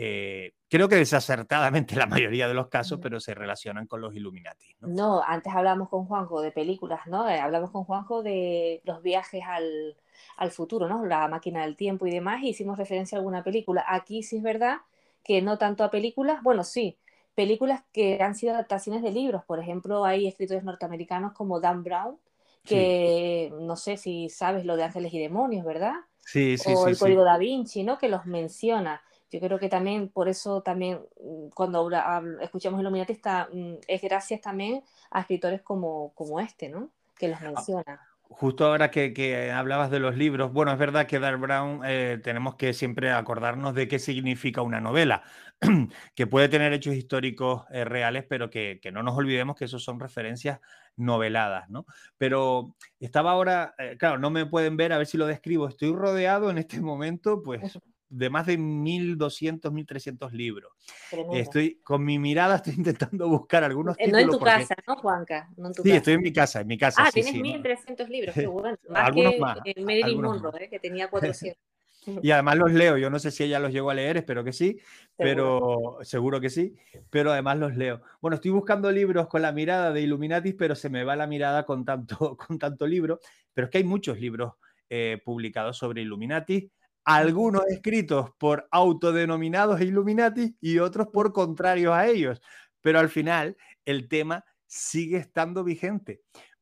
[0.00, 4.76] eh, creo que desacertadamente la mayoría de los casos, pero se relacionan con los Illuminati.
[4.80, 5.24] ¿no?
[5.26, 7.28] antes hablamos con Juanjo de películas, ¿no?
[7.28, 9.96] Eh, hablamos con Juanjo de los viajes al,
[10.36, 11.04] al, futuro, ¿no?
[11.04, 13.84] La máquina del tiempo y demás, y hicimos referencia a alguna película.
[13.88, 14.76] Aquí sí es verdad
[15.24, 16.96] que no tanto a películas, bueno, sí,
[17.34, 19.42] películas que han sido adaptaciones de libros.
[19.44, 22.16] Por ejemplo, hay escritores norteamericanos como Dan Brown,
[22.62, 25.94] que no sé si sabes lo de Ángeles y Demonios, ¿verdad?
[26.20, 27.98] Sí, sí, o el Código Da Vinci, ¿no?
[27.98, 29.02] Que los menciona.
[29.30, 31.88] Yo creo que también por eso también mm, cuando
[32.40, 36.90] escuchamos Illuminati está, mm, es gracias también a escritores como, como este, ¿no?
[37.18, 38.00] Que los ah, menciona.
[38.30, 42.56] Justo ahora que, hablabas de los libros, bueno, es verdad que Dar Brown eh, tenemos
[42.56, 45.22] que siempre acordarnos de qué significa una novela,
[46.14, 49.98] que puede tener hechos históricos eh, reales, pero que, no nos olvidemos que eso son
[49.98, 50.60] referencias
[50.96, 51.86] noveladas, ¿no?
[52.18, 55.94] Pero estaba ahora, eh, claro, no me pueden ver, a ver si lo describo, estoy
[55.94, 57.78] rodeado en este momento, pues
[58.10, 60.72] de más de 1.200, 1.300 libros.
[61.32, 64.12] Estoy con mi mirada, estoy intentando buscar algunos títulos.
[64.12, 65.48] No en tu casa, ¿no, Juanca?
[65.82, 67.04] sí, estoy en mi casa, en mi casa.
[67.04, 68.76] Ah, tienes 1.300 libros, qué bueno.
[68.88, 70.68] Más algunos que más, Marilyn Monroe, ¿eh?
[70.68, 71.58] que tenía 400.
[72.22, 74.52] y además los leo, yo no sé si ella los llegó a leer, espero que
[74.52, 74.78] sí,
[75.16, 76.76] pero seguro que sí,
[77.10, 78.02] pero además los leo.
[78.20, 81.64] Bueno, estoy buscando libros con la mirada de Illuminatis, pero se me va la mirada
[81.64, 83.20] con tanto, con tanto libro,
[83.52, 84.54] pero es que hay muchos libros
[84.88, 86.70] eh, publicados sobre Illuminati
[87.08, 92.42] algunos escritos por autodenominados Illuminati y otros por contrarios a ellos.
[92.82, 93.56] Pero al final
[93.86, 96.20] el tema sigue estando vigente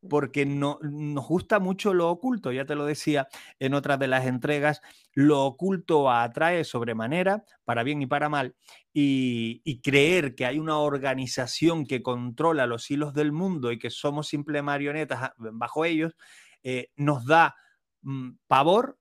[0.08, 3.26] porque no, nos gusta mucho lo oculto, ya te lo decía
[3.58, 4.82] en otras de las entregas,
[5.14, 8.54] lo oculto atrae sobremanera, para bien y para mal,
[8.92, 14.28] y, creer que hay una organización que controla los hilos del mundo y que somos
[14.28, 16.14] simples marionetas ah, bajo ellos,
[16.62, 17.56] eh, nos da
[18.02, 18.96] mm, pavor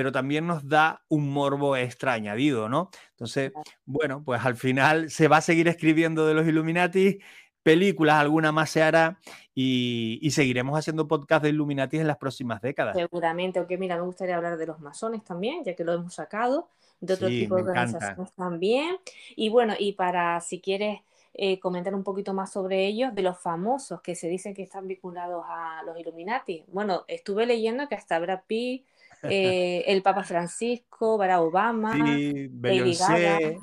[0.00, 2.88] pero también nos da un morbo extra añadido, ¿no?
[3.10, 3.52] Entonces,
[3.84, 7.18] bueno, pues al final se va a seguir escribiendo de los Illuminati,
[7.62, 9.20] películas, alguna más se hará
[9.54, 12.96] y, seguiremos haciendo podcast de Illuminati en las próximas décadas.
[12.96, 16.70] Seguramente, aunque mira, me gustaría hablar de los masones también, ya que lo hemos sacado,
[17.02, 18.96] de otro tipo de organizaciones también.
[19.36, 21.00] Y bueno, y para si quieres
[21.34, 24.88] eh, comentar un poquito más sobre ellos, de los famosos que se dicen que están
[24.88, 26.64] vinculados a los Illuminati.
[26.68, 28.86] Bueno, estuve leyendo que hasta Brad Pitt
[29.22, 33.58] eh, el Papa Francisco, Barack Obama, sí, Beyoncé,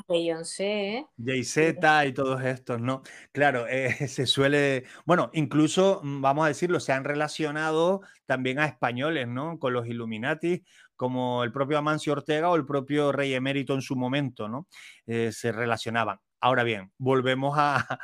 [1.23, 3.01] Jay-Z y todos estos, ¿no?
[3.31, 8.65] Claro, eh, se suele, bueno, incluso, mm, vamos a decirlo, se han relacionado también a
[8.65, 9.57] españoles, ¿no?
[9.59, 10.63] Con los Illuminati,
[10.95, 14.67] como el propio Amancio Ortega o el propio Rey Emérito en su momento, ¿no?
[15.07, 16.19] Eh, se relacionaban.
[16.39, 17.99] Ahora bien, volvemos a,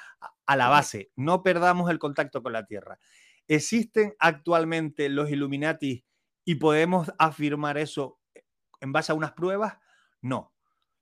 [0.45, 2.97] a la base, no perdamos el contacto con la Tierra.
[3.47, 6.03] ¿Existen actualmente los Illuminati
[6.45, 8.19] y podemos afirmar eso
[8.81, 9.77] en base a unas pruebas?
[10.21, 10.53] No,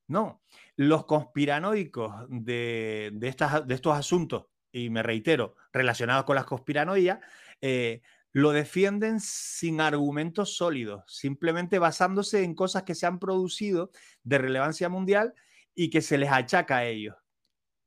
[0.07, 0.43] no.
[0.75, 7.19] Los conspiranoicos de, de, estas, de estos asuntos, y me reitero, relacionados con las conspiranoias,
[7.61, 8.01] eh,
[8.33, 13.91] lo defienden sin argumentos sólidos, simplemente basándose en cosas que se han producido
[14.23, 15.33] de relevancia mundial
[15.75, 17.15] y que se les achaca a ellos.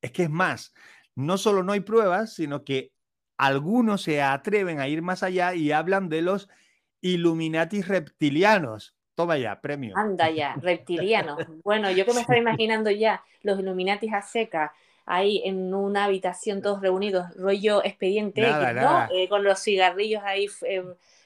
[0.03, 0.75] Es que es más,
[1.15, 2.93] no solo no hay pruebas, sino que
[3.39, 6.49] algunos se atreven a ir más allá y hablan de los
[7.05, 8.97] Illuminati reptilianos.
[9.15, 9.95] Toma ya, premio.
[9.95, 11.39] Anda ya, reptilianos.
[11.63, 14.73] Bueno, yo que me estaba imaginando ya los Illuminatis a seca
[15.05, 19.07] ahí en una habitación todos reunidos, rollo expediente ¿no?
[19.13, 20.83] Eh, con los cigarrillos ahí eh,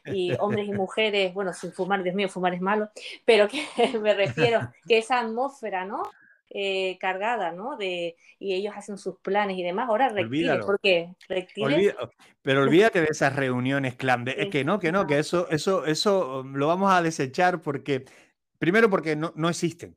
[0.07, 2.91] y hombres y mujeres, bueno, sin fumar, Dios mío, fumar es malo,
[3.25, 3.65] pero que
[4.03, 6.03] me refiero que esa atmósfera, ¿no?
[6.51, 7.77] Eh, cargada, ¿no?
[7.77, 9.89] De, y ellos hacen sus planes y demás.
[9.91, 11.15] Ahora reptiles, ¿por qué?
[12.41, 14.47] pero olvídate de esas reuniones clandestinas.
[14.47, 18.07] Es que no, que no, que eso, eso, eso um, lo vamos a desechar porque,
[18.59, 19.95] primero porque no, no existen.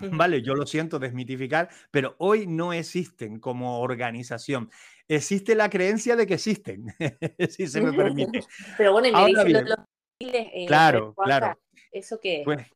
[0.00, 4.70] Vale, yo lo siento desmitificar, pero hoy no existen como organización.
[5.08, 6.86] Existe la creencia de que existen,
[7.50, 8.40] si se me permite.
[8.76, 9.78] pero bueno, y me dicen los,
[10.20, 11.58] eh, claro, claro.
[11.92, 12.42] ¿Eso qué?
[12.44, 12.66] Pues,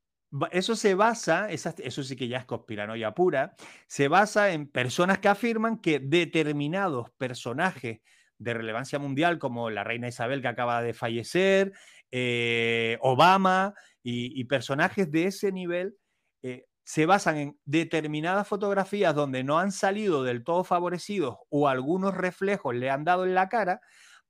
[0.50, 3.54] eso se basa, eso sí que ya es conspiranoia pura,
[3.86, 8.00] se basa en personas que afirman que determinados personajes
[8.38, 11.72] de relevancia mundial, como la reina Isabel que acaba de fallecer,
[12.10, 15.96] eh, Obama y, personajes de ese nivel,
[16.42, 22.14] eh, se basan en determinadas fotografías donde no han salido del todo favorecidos o algunos
[22.14, 23.80] reflejos le han dado en la cara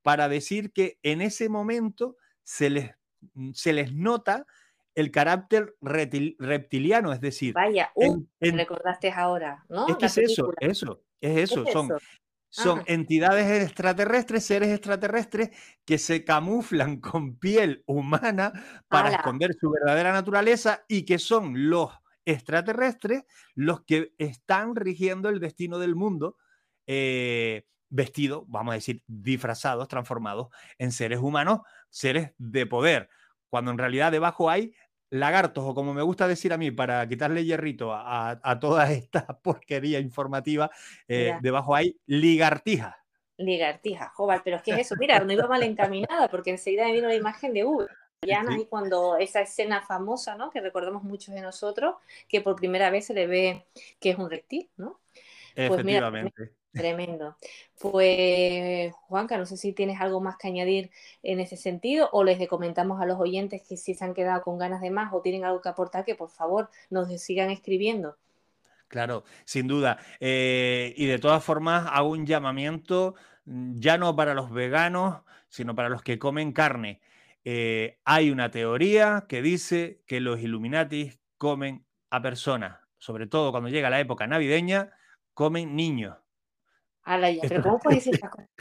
[0.02, 2.90] para decir que en ese momento se les,
[3.54, 4.46] se les nota
[4.94, 7.54] el carácter reptiliano, es decir...
[7.54, 9.88] Vaya, uh, recordaste ahora, ¿no?
[9.88, 11.90] Es que es eso, eso, es eso, son...
[12.54, 12.84] Son ah.
[12.86, 15.48] entidades extraterrestres, seres extraterrestres
[15.86, 18.52] que se camuflan con piel humana
[18.88, 21.90] para esconder su verdadera naturaleza y que son los
[22.26, 23.24] extraterrestres
[23.54, 26.36] los que están rigiendo el destino del mundo
[26.86, 33.08] eh, vestidos, vamos a decir, disfrazados, transformados en seres humanos, seres de poder
[33.52, 34.72] cuando en realidad debajo hay
[35.10, 40.00] lagartos, o como me gusta decir a mí, para quitarle hierrito a, toda esta porquería
[40.00, 40.70] informativa,
[41.06, 42.96] eh, debajo hay ligartijas.
[43.36, 46.92] Ligartijas, joder, pero es que es eso, mira, no iba mal encaminada, porque enseguida me
[46.92, 47.90] vino la imagen de Uber.
[48.22, 48.66] Ya sí.
[48.70, 50.48] cuando esa escena famosa, ¿no?
[50.50, 51.96] Que recordamos muchos de nosotros,
[52.28, 53.66] que por primera vez se le ve
[54.00, 54.98] que es un reptil, ¿no?
[55.54, 56.52] Efectivamente.
[56.72, 57.36] Tremendo.
[57.80, 60.90] Pues, Juanca, no sé si tienes algo más que añadir
[61.22, 64.58] en ese sentido o les comentamos a los oyentes que si se han quedado con
[64.58, 68.16] ganas de más o tienen algo que aportar, que por favor nos sigan escribiendo.
[68.88, 69.98] Claro, sin duda.
[70.20, 73.14] Eh, y de todas formas, hago un llamamiento
[73.44, 77.00] ya no para los veganos, sino para los que comen carne.
[77.44, 83.68] Eh, hay una teoría que dice que los Illuminatis comen a personas, sobre todo cuando
[83.68, 84.90] llega la época navideña,
[85.34, 86.21] comen niños.
[87.04, 88.20] Pero ¿cómo puedes decir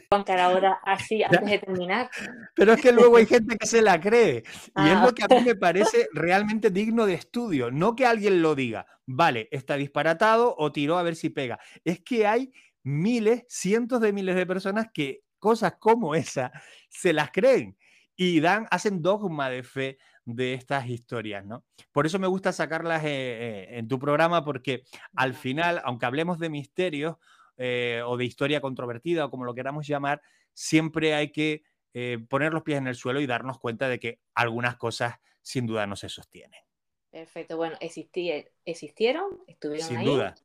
[0.10, 2.10] ahora así antes de terminar?
[2.56, 4.44] Pero es que luego hay gente que se la cree.
[4.76, 5.14] Y es lo ah.
[5.16, 7.72] que a mí me parece realmente digno de estudio.
[7.72, 11.60] No que alguien lo diga, vale, está disparatado o tiró a ver si pega.
[11.86, 12.52] Es que hay
[12.84, 16.52] miles, cientos de miles de personas que cosas como esa
[16.90, 17.78] se las creen
[18.16, 21.66] y dan, hacen dogma de fe de estas historias, ¿no?
[21.92, 24.84] Por eso me gusta sacarlas eh, eh, en tu programa, porque
[25.16, 27.16] al final, aunque hablemos de misterios
[27.62, 30.22] eh, o de historia controvertida o como lo queramos llamar,
[30.54, 31.64] siempre hay que
[32.30, 35.86] poner los pies en el suelo y darnos cuenta de que algunas cosas sin duda
[35.86, 36.62] no se sostienen.
[37.10, 40.06] Perfecto, bueno, existieron, estuvieron sin ahí.
[40.06, 40.36] duda.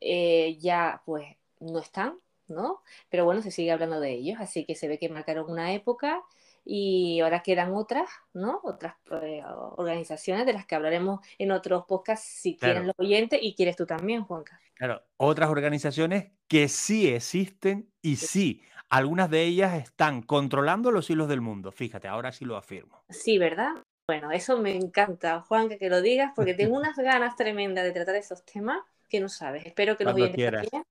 [0.00, 2.18] ya, pues, no están,
[2.48, 2.82] ¿no?
[3.10, 6.22] Pero bueno, se sigue hablando de ellos, así que se ve que marcaron una época
[6.64, 8.60] y ahora quedan otras, ¿no?
[8.62, 9.42] Otras eh,
[9.76, 13.86] organizaciones de las que hablaremos en otros podcasts si quieren los oyentes y quieres tú
[13.86, 14.58] también, Juanca.
[14.74, 21.28] Claro, otras organizaciones que sí existen y sí, algunas de ellas están controlando los hilos
[21.28, 21.70] del mundo.
[21.70, 23.04] Fíjate, ahora sí lo afirmo.
[23.10, 23.72] Sí, ¿verdad?
[24.06, 28.16] Bueno, eso me encanta, Juanca, que lo digas, porque tengo unas ganas tremendas de tratar
[28.16, 29.66] esos temas que no sabes.
[29.66, 30.84] Espero que los oyentes también.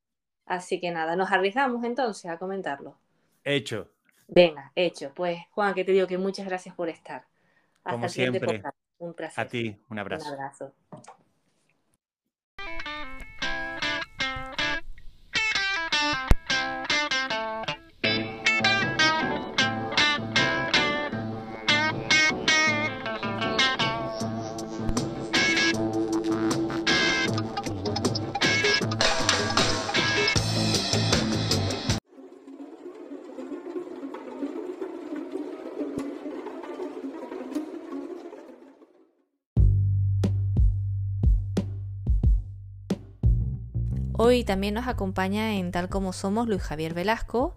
[0.45, 2.97] Así que nada, nos arriesgamos entonces a comentarlo.
[3.43, 3.89] Hecho.
[4.27, 5.11] Venga, hecho.
[5.15, 7.25] Pues Juan, que te digo que muchas gracias por estar.
[7.83, 8.63] Hasta Como siempre.
[8.99, 9.45] Un placer.
[9.45, 10.27] A ti, un abrazo.
[10.27, 10.73] Un abrazo.
[44.25, 47.53] Hoy también nos acompaña en Tal como Somos Luis Javier Velasco,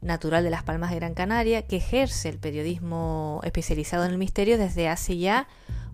[0.00, 4.58] natural de Las Palmas de Gran Canaria, que ejerce el periodismo especializado en el misterio
[4.58, 5.46] desde hace ya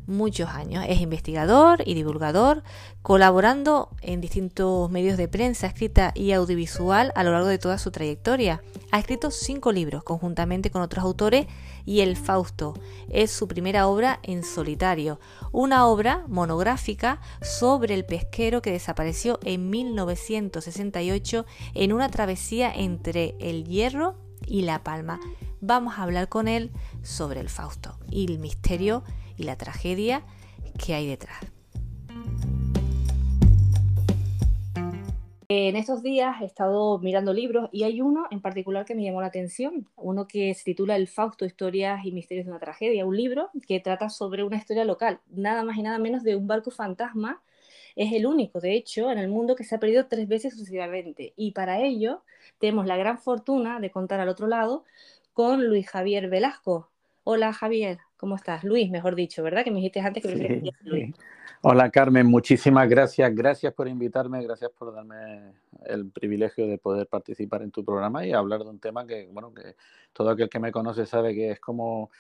[0.09, 0.84] muchos años.
[0.88, 2.64] Es investigador y divulgador,
[3.02, 7.92] colaborando en distintos medios de prensa escrita y audiovisual a lo largo de toda su
[7.92, 8.62] trayectoria.
[8.90, 11.46] Ha escrito cinco libros conjuntamente con otros autores
[11.84, 12.74] y El Fausto
[13.09, 15.20] es su primera obra en solitario,
[15.52, 23.64] una obra monográfica sobre el pesquero que desapareció en 1968 en una travesía entre el
[23.64, 25.20] Hierro y La Palma.
[25.61, 26.70] Vamos a hablar con él
[27.02, 29.02] sobre el Fausto y el misterio
[29.39, 30.22] y la tragedia
[30.84, 31.39] que hay detrás.
[35.51, 39.22] En estos días he estado mirando libros y hay uno en particular que me llamó
[39.22, 43.16] la atención, uno que se titula El Fausto, Historias y Misterios de una Tragedia, un
[43.16, 46.70] libro que trata sobre una historia local, nada más y nada menos de un barco
[46.70, 47.41] fantasma.
[47.97, 51.32] Es el único, de hecho, en el mundo que se ha perdido tres veces sucesivamente.
[51.34, 52.22] Y para ello
[52.59, 54.84] tenemos la gran fortuna de contar al otro lado
[55.32, 56.91] con Luis Javier Velasco.
[57.24, 58.01] Hola Javier.
[58.19, 58.64] ¿Cómo estás?
[58.64, 59.62] Luis, mejor dicho, ¿verdad?
[59.62, 61.14] Que me dijiste antes que sí, Luis.
[61.62, 63.33] Hola Carmen, muchísimas gracias.
[63.33, 65.55] Gracias por invitarme, gracias por darme
[65.87, 69.55] el privilegio de poder participar en tu programa y hablar de un tema que, bueno,
[69.55, 69.77] que
[70.12, 72.11] todo aquel que me conoce sabe que es como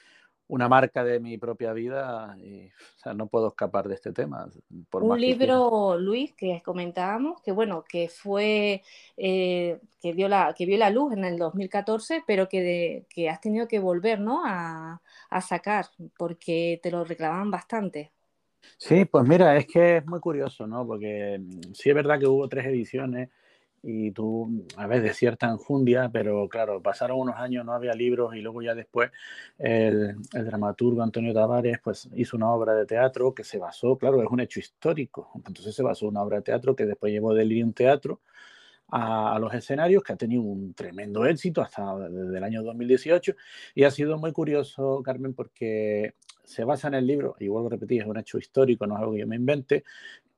[0.48, 4.48] una marca de mi propia vida y o sea, no puedo escapar de este tema.
[4.92, 8.82] un libro, Luis, que comentábamos, que bueno, que fue,
[9.16, 13.40] eh, que, dio la, que vio la luz en el 2014, pero que, que has
[13.40, 14.42] tenido que volver ¿no?
[14.44, 18.12] a, a sacar porque te lo reclamaban bastante.
[18.76, 20.86] Sí, pues mira, es que es muy curioso, ¿no?
[20.86, 23.30] Porque mm, sí es verdad que hubo tres ediciones
[23.82, 28.34] y tú, a veces de cierta enjundia, pero claro, pasaron unos años, no había libros
[28.34, 29.10] y luego ya después
[29.56, 34.20] el, el, dramaturgo Antonio Tavares pues hizo una obra de teatro que se basó, claro,
[34.20, 37.72] es un hecho histórico, entonces se basó una obra de teatro que después llevó un
[37.72, 38.20] Teatro
[38.90, 43.34] a, los escenarios, que ha tenido un tremendo éxito hasta desde el año 2018
[43.74, 46.14] y ha sido muy curioso, Carmen, porque
[46.48, 49.00] se basa en el libro, y vuelvo a repetir, es un hecho histórico, no es
[49.00, 49.84] algo que yo me invente,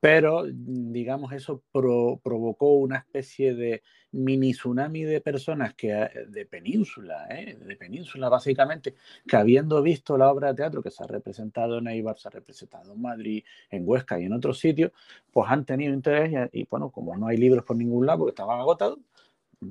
[0.01, 3.81] pero digamos eso provocó una especie de
[4.11, 7.55] mini tsunami de personas que eh, de península, ¿eh?
[7.55, 8.95] de península básicamente,
[9.25, 12.31] que habiendo visto la obra de teatro que se ha representado en Eibar, se ha
[12.31, 14.91] representado en Madrid, en Huesca y en otros sitios,
[15.31, 18.59] pues han tenido interés y, bueno, como no hay libros por ningún lado porque estaban
[18.59, 18.99] agotados,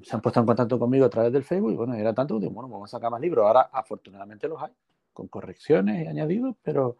[0.03, 2.47] se han puesto en contacto conmigo a través del Facebook y bueno, era tanto que
[2.47, 3.45] bueno, vamos a sacar más libros.
[3.45, 4.71] Ahora afortunadamente los hay,
[5.21, 6.97] con correcciones y añadidos, pero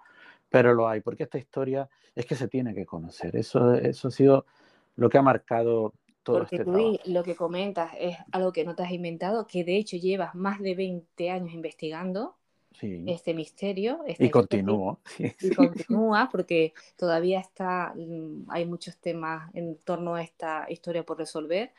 [0.51, 3.35] pero lo hay, porque esta historia es que se tiene que conocer.
[3.37, 4.45] Eso, eso ha sido
[4.97, 8.75] lo que ha marcado todo porque este tú lo que comentas es algo que no
[8.75, 12.37] te has inventado, que de hecho llevas más de 20 años investigando
[13.07, 14.01] este misterio.
[14.19, 15.01] y continúo.
[15.19, 21.19] y continúa porque todavía está, mm, hay muchos temas en torno a esta historia por
[21.19, 21.73] resolver.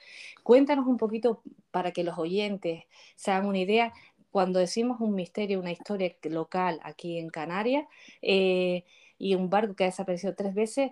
[0.43, 2.83] Cuéntanos un poquito para que los oyentes
[3.15, 3.93] se hagan una idea
[4.32, 7.86] cuando decimos un misterio, una historia local aquí en Canarias
[8.21, 8.86] eh,
[9.17, 10.91] y un barco que ha desaparecido tres veces,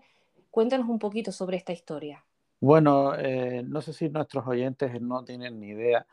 [0.51, 2.23] cuéntanos un poquito sobre esta historia.
[2.59, 6.05] Bueno, eh, no sé si nuestros oyentes no tienen ni idea.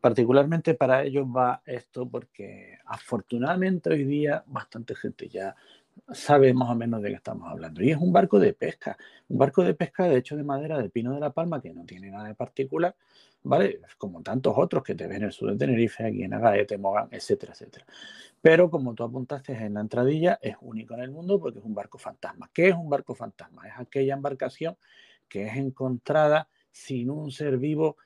[0.00, 5.54] Particularmente para ellos va esto porque afortunadamente hoy día bastante gente ya
[6.12, 7.82] sabe más o menos de qué estamos hablando.
[7.82, 8.96] Y es un barco de pesca,
[9.28, 11.84] un barco de pesca de hecho de madera de pino de la palma que no
[11.84, 12.94] tiene nada de particular,
[13.44, 13.80] ¿vale?
[13.98, 17.08] Como tantos otros que te ven en el sur de Tenerife, aquí en Agaete, Mogán,
[17.12, 17.86] etcétera, etcétera.
[18.40, 21.74] Pero como tú apuntaste en la entradilla, es único en el mundo porque es un
[21.74, 22.50] barco fantasma.
[22.52, 23.68] ¿Qué es un barco fantasma?
[23.68, 24.76] Es aquella embarcación
[25.28, 27.96] que es encontrada sin un ser vivo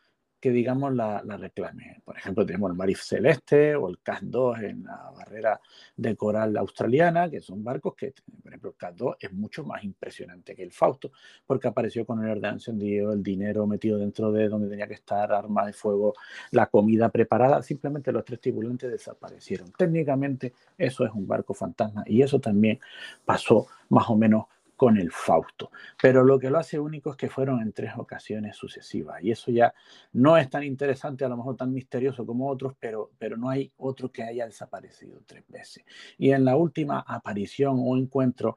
[0.41, 2.01] que digamos la, la, reclame.
[2.05, 5.61] Por ejemplo, tenemos el Marif Celeste o el CAS 2 en la barrera
[5.97, 9.83] de coral australiana, que son barcos que, por ejemplo, el CAS 2 es mucho más
[9.83, 11.11] impresionante que el Fausto,
[11.47, 15.33] porque apareció con el orden encendido, el dinero metido dentro de donde tenía que estar,
[15.33, 16.15] armas de fuego,
[16.53, 19.73] la comida preparada, simplemente los tres tripulantes desaparecieron.
[19.73, 22.79] Técnicamente eso es un barco fantasma y eso también
[23.25, 24.45] pasó más o menos
[24.79, 25.73] con el Fausto.
[26.01, 29.21] Pero lo que lo hace único es que fueron en tres ocasiones sucesivas.
[29.25, 29.75] Y eso ya
[30.13, 33.73] no es tan interesante, a lo mejor tan misterioso como otros, pero, pero no hay
[33.79, 35.85] otro que haya desaparecido tres veces.
[36.17, 38.57] Y en la última aparición o encuentro,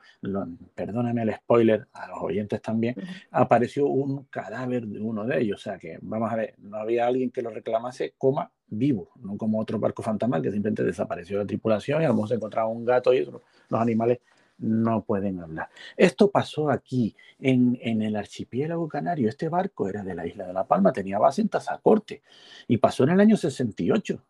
[0.76, 2.96] perdóname el spoiler a los oyentes también,
[3.32, 5.60] apareció un cadáver de uno de ellos.
[5.60, 9.38] O sea que, vamos a ver, no había alguien que lo reclamase, coma, vivo, no
[9.38, 12.36] como otro barco fantasmal que simplemente desapareció de la tripulación y a lo mejor se
[12.36, 14.20] encontraba un gato y eso, los animales
[14.62, 15.70] no pueden hablar.
[15.98, 19.28] Esto pasó aquí, en, el archipiélago canario.
[19.28, 22.22] Este barco era de la isla de La Palma, tenía base en Tazacorte
[22.68, 24.24] y pasó en el año 68.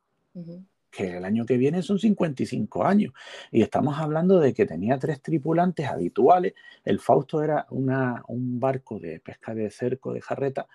[0.89, 3.13] que el año que viene son 55 años.
[3.51, 6.53] Y estamos hablando de que tenía tres tripulantes habituales.
[6.83, 10.67] El Fausto era una, un barco de pesca de cerco, de jarreta,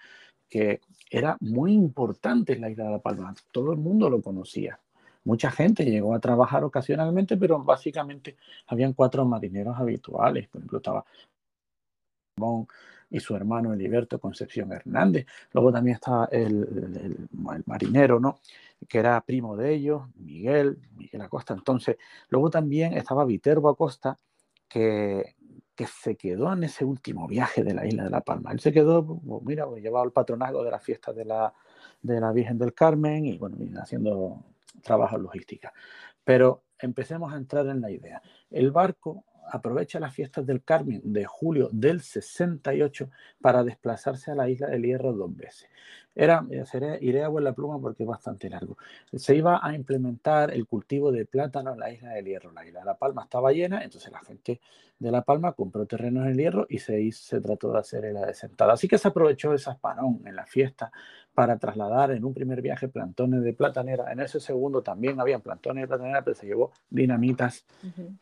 [0.48, 0.80] que
[1.10, 3.34] era muy importante en la isla de La Palma.
[3.50, 4.80] Todo el mundo lo conocía.
[5.26, 8.36] Mucha gente llegó a trabajar ocasionalmente, pero básicamente
[8.68, 10.46] habían cuatro marineros habituales.
[10.46, 11.04] Por ejemplo, estaba
[13.10, 15.26] y su hermano Eliberto Concepción Hernández.
[15.52, 17.28] Luego también estaba el,
[17.66, 18.38] marinero, ¿no?
[18.88, 21.54] que era primo de ellos, Miguel, Miguel Acosta.
[21.54, 21.96] Entonces,
[22.28, 24.18] luego también estaba Viterbo Acosta,
[24.68, 25.34] que,
[25.74, 28.52] que se quedó en ese último viaje de la isla de La Palma.
[28.52, 31.52] Él se quedó, pues, mira, pues, llevaba el patronazgo de la fiesta de la,
[32.02, 34.44] de la Virgen del Carmen y bueno, haciendo
[34.86, 35.72] trabajo logística.
[36.24, 38.22] Pero empecemos a entrar en la idea.
[38.50, 43.10] El barco aprovecha las fiestas del Carmen de julio del 68
[43.40, 45.68] para desplazarse a la isla del Hierro dos veces.
[46.16, 48.78] Era, seré, iré a la pluma porque es bastante largo.
[49.12, 52.52] Se iba a implementar el cultivo de plátano en la isla del Hierro.
[52.52, 54.60] La isla de La Palma estaba llena, entonces la gente
[54.98, 58.24] de La Palma compró terrenos en el Hierro y se, se trató de hacer la
[58.24, 58.72] desentada.
[58.72, 60.90] Así que se aprovechó esa espanón en la fiesta
[61.36, 64.10] para trasladar en un primer viaje plantones de platanera.
[64.10, 67.66] En ese segundo también habían plantones de platanera, pero se llevó dinamitas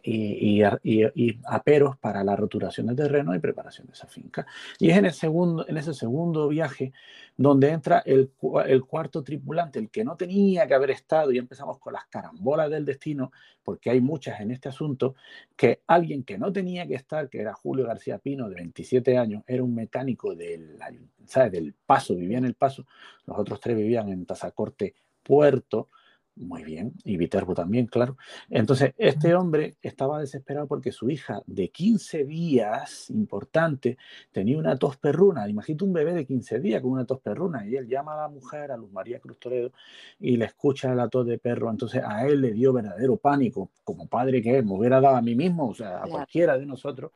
[0.03, 4.45] y, y, aperos para la roturación del terreno y preparación de esa finca.
[4.81, 6.93] Y es en, el segundo, en ese segundo viaje
[7.37, 11.93] donde entra el, cuarto tripulante, el que no tenía que haber estado, y empezamos con
[11.93, 13.33] las carambolas del destino,
[13.63, 15.15] porque hay muchas en este asunto,
[15.57, 19.43] que alguien que no tenía que estar, que era Julio García Pino, de 27 años,
[19.47, 20.79] era un mecánico del,
[21.27, 21.53] ¿sabes?
[21.53, 22.87] del Paso, vivía en el Paso,
[23.27, 25.89] los otros tres vivían en Tazacorte Puerto,
[26.37, 28.17] muy bien, y Viterbo también, claro.
[28.51, 33.99] Entonces, este hombre estaba desesperado porque su hija de 15 días, importante,
[34.33, 35.49] tenía una tos perruna.
[35.49, 37.65] Imagínate un bebé de 15 días con una tos perruna.
[37.67, 39.71] Y él llama a la mujer, a Luz María Cruz Toledo,
[40.19, 41.71] y le escucha la tos de perro.
[41.71, 45.23] Entonces, a él le dio verdadero pánico, como padre que es, me hubiera dado a
[45.23, 47.13] mí mismo, o sea, a cualquiera de nosotros,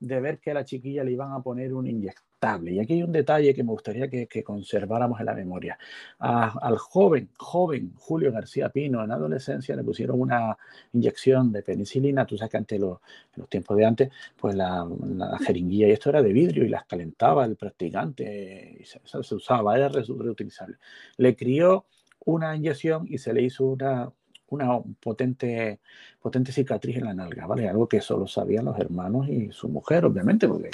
[0.00, 1.86] de ver que a la chiquilla le iban a poner un
[2.46, 2.72] inyectable.
[2.72, 5.78] Y aquí hay un detalle que me gustaría que, conserváramos en la memoria.
[6.18, 10.56] al joven, joven Julio García Pino, en adolescencia, le pusieron una
[10.92, 12.26] inyección de penicilina.
[12.26, 12.98] Tú sabes que antes, los,
[13.34, 14.86] en los tiempos de antes, pues la,
[15.44, 19.76] jeringuilla y esto era de vidrio y las calentaba el practicante y se, se usaba,
[19.76, 20.76] era reutilizable.
[21.16, 21.86] Le crió
[22.24, 24.10] una inyección y se le hizo una,
[24.48, 25.80] una potente,
[26.20, 27.68] potente cicatriz en la nalga, ¿vale?
[27.68, 30.70] Algo que solo sabían los hermanos y su mujer, obviamente, porque,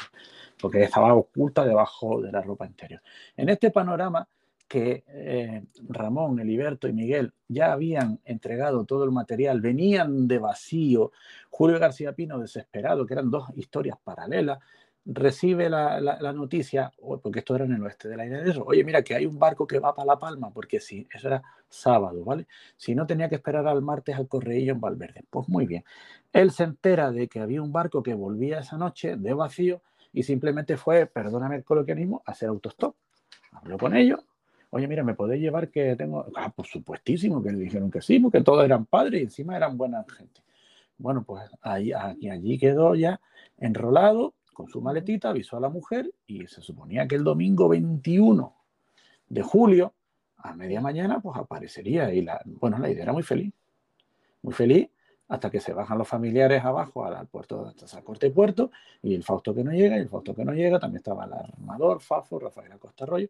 [0.61, 3.01] porque estaba oculta debajo de la ropa interior.
[3.37, 4.27] En este panorama
[4.73, 11.13] que eh, Ramón, Eliberto y Miguel ya habían entregado todo el material, venían de vacío,
[11.51, 14.61] Julio García Pino desesperado, que eran dos historias paralelas,
[15.05, 16.93] recibe la, la, noticia,
[17.23, 19.27] porque esto era en el oeste de la isla de eso, oye, mira que hay
[19.27, 22.47] un barco que va para La Palma, porque sí, eso era sábado, ¿vale?
[22.77, 25.25] Si no tenía que esperar al martes al correillo en Valverde.
[25.29, 25.85] Pues muy bien.
[26.33, 29.83] Él se entera de que había un barco que volvía esa noche de vacío
[30.13, 32.95] y simplemente fue, perdóname el coloquialismo, hacer autostop.
[33.53, 34.21] Habló con ellos.
[34.71, 36.27] Oye, mira, ¿me podéis llevar que tengo...?
[36.37, 39.77] Ah, por supuestísimo que le dijeron que sí, porque todos eran padres y encima eran
[39.77, 40.41] buena gente.
[40.97, 43.21] Bueno, pues ahí, aquí, allí quedó ya
[43.59, 48.55] enrolado con su maletita, avisó a la mujer y se suponía que el domingo 21
[49.29, 49.95] de julio,
[50.37, 52.13] a media mañana, pues aparecería.
[52.13, 53.53] Y la, bueno, la idea era muy feliz,
[54.43, 54.89] muy feliz,
[55.29, 58.71] hasta que se bajan los familiares abajo al, puerto, hasta corte puerto,
[59.03, 61.33] y el Fausto que no llega, y el Fausto que no llega, también estaba el
[61.33, 63.29] armador, Fafo, Rafael Acosta Arroyo.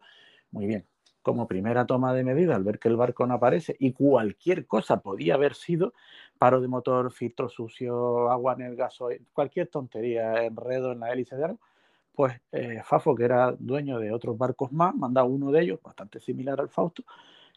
[0.50, 0.84] Muy bien,
[1.22, 5.00] como primera toma de medida al ver que el barco no aparece y cualquier cosa
[5.00, 5.94] podía haber sido
[6.42, 11.36] paro de motor, filtro sucio, agua en el gasoil, cualquier tontería, enredo en la hélice
[11.36, 11.60] de algo,
[12.12, 16.18] pues eh, Fafo, que era dueño de otros barcos más, manda uno de ellos, bastante
[16.18, 17.04] similar al Fausto,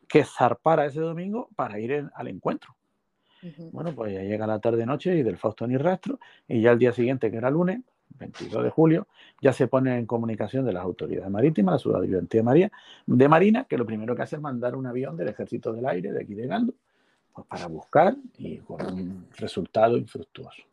[0.07, 2.75] que zarpara ese domingo para ir al encuentro.
[3.71, 6.91] Bueno, pues ya llega la tarde-noche y del Fausto ni rastro, y ya el día
[6.91, 7.81] siguiente, que era lunes,
[8.19, 9.07] 22 de julio,
[9.41, 12.71] ya se pone en comunicación de las autoridades marítimas, la ciudad de María,
[13.07, 16.11] de Marina, que lo primero que hace es mandar un avión del Ejército del Aire
[16.11, 16.75] de aquí de Gando,
[17.35, 20.63] pues para buscar y con un resultado infructuoso.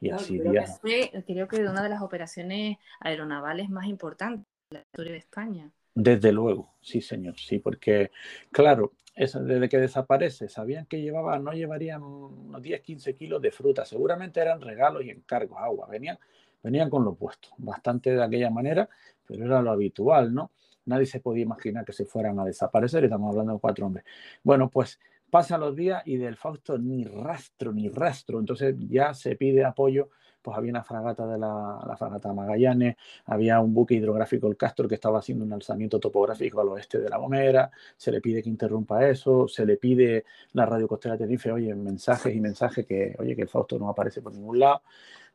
[0.00, 4.80] Y así creo, que creo que una de las operaciones aeronavales más importantes de la
[4.80, 5.70] historia de España.
[5.94, 8.10] Desde luego, sí, señor, sí, porque,
[8.50, 13.84] claro, desde que desaparece, sabían que llevaba, no llevarían unos 10, 15 kilos de fruta,
[13.84, 16.18] seguramente eran regalos y encargos, agua, venían,
[16.62, 18.88] venían con lo puesto, bastante de aquella manera,
[19.26, 20.52] pero era lo habitual, ¿no?
[20.84, 24.04] Nadie se podía imaginar que se fueran a desaparecer, estamos hablando de cuatro hombres.
[24.44, 25.00] Bueno, pues
[25.30, 30.10] pasan los días y del Fausto ni rastro, ni rastro, entonces ya se pide apoyo
[30.42, 34.88] pues había una fragata de la, la, fragata Magallanes, había un buque hidrográfico el Castor
[34.88, 38.48] que estaba haciendo un alzamiento topográfico al oeste de La Gomera, se le pide que
[38.48, 43.34] interrumpa eso, se le pide la radio costera Tenerife, oye, mensajes y mensajes que, oye,
[43.36, 44.82] que el Fausto no aparece por ningún lado,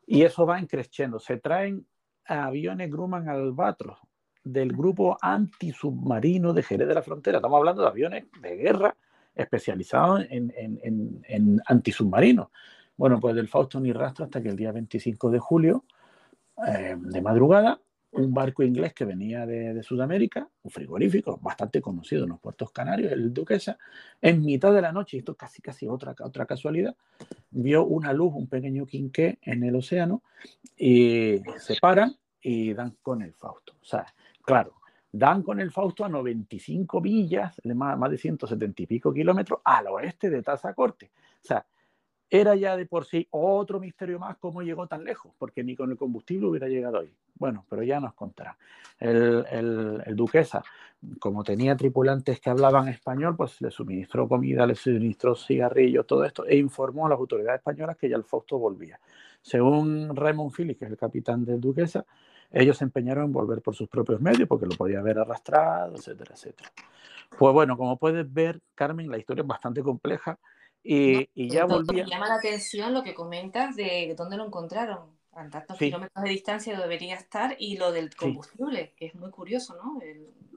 [0.05, 1.85] y eso va increciendo, se traen
[2.25, 3.99] aviones Grumman Albatros
[4.43, 8.95] del grupo antisubmarino de Jerez de la Frontera, estamos hablando de aviones de guerra
[9.35, 12.47] especializados en, en, en, en antisubmarinos.
[12.95, 15.85] Bueno, pues del Fausto ni rastro hasta que el día 25 de julio,
[16.67, 17.79] eh, de madrugada,
[18.13, 23.11] un barco inglés que venía de, Sudamérica, un frigorífico bastante conocido en los puertos canarios,
[23.11, 23.77] el Duquesa,
[24.21, 26.95] en mitad de la noche, y esto casi casi otra, otra casualidad,
[27.49, 30.21] vio una luz, un pequeño quinqué en el océano,
[30.77, 33.73] y se paran y dan con el Fausto.
[33.81, 34.05] O sea,
[34.43, 34.75] claro,
[35.13, 40.29] dan con el Fausto a 95 millas, más, de 170 y pico kilómetros, al oeste
[40.31, 41.11] de Tazacorte.
[41.43, 41.63] O sea,
[42.31, 45.91] era ya de por sí otro misterio más cómo llegó tan lejos, porque ni con
[45.91, 47.13] el combustible hubiera llegado ahí.
[47.35, 48.57] Bueno, pero ya nos contará.
[48.99, 50.63] El, el, Duquesa,
[51.19, 56.43] como tenía tripulantes que hablaban español, pues le suministró comida, le suministró cigarrillos, todo esto,
[56.47, 58.99] e informó a las autoridades españolas que ya el Fausto volvía.
[59.43, 62.03] Según Raymond Phillips, que es el capitán del Duquesa,
[62.53, 66.35] ellos se empeñaron en volver por sus propios medios porque lo podía haber arrastrado, etcétera,
[66.35, 66.71] etcétera.
[67.37, 70.39] Pues bueno, como puedes ver, Carmen, la historia es bastante compleja
[70.83, 72.03] y, ya volvía.
[72.03, 76.29] Me llama la atención lo que comentas de dónde lo encontraron, a tantos kilómetros de
[76.29, 79.99] distancia debería estar, y lo del combustible, que es muy curioso, ¿no?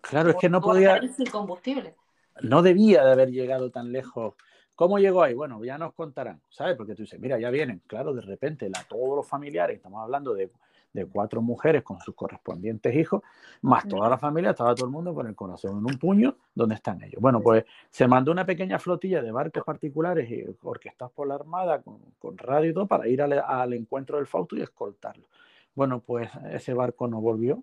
[0.02, 1.00] claro, es que no podía.
[1.08, 1.94] Sin combustible.
[2.42, 4.34] No debía de haber llegado tan lejos.
[4.74, 5.32] ¿Cómo llegó ahí?
[5.32, 6.76] Bueno, ya nos contarán, ¿sabes?
[6.76, 10.34] Porque tú dices, mira, ya vienen, claro, de repente la, todos los familiares, estamos hablando
[10.34, 10.50] de
[10.92, 13.22] de cuatro mujeres con sus correspondientes hijos,
[13.62, 16.74] más toda la familia, estaba todo el mundo con el corazón en un puño, ¿dónde
[16.76, 17.20] están ellos?
[17.20, 21.82] Bueno, pues se mandó una pequeña flotilla de barcos particulares y orquestados por la Armada
[21.82, 25.26] con, con radio y todo para ir al, al encuentro del Fausto y escoltarlo.
[25.74, 27.62] Bueno, pues ese barco no volvió,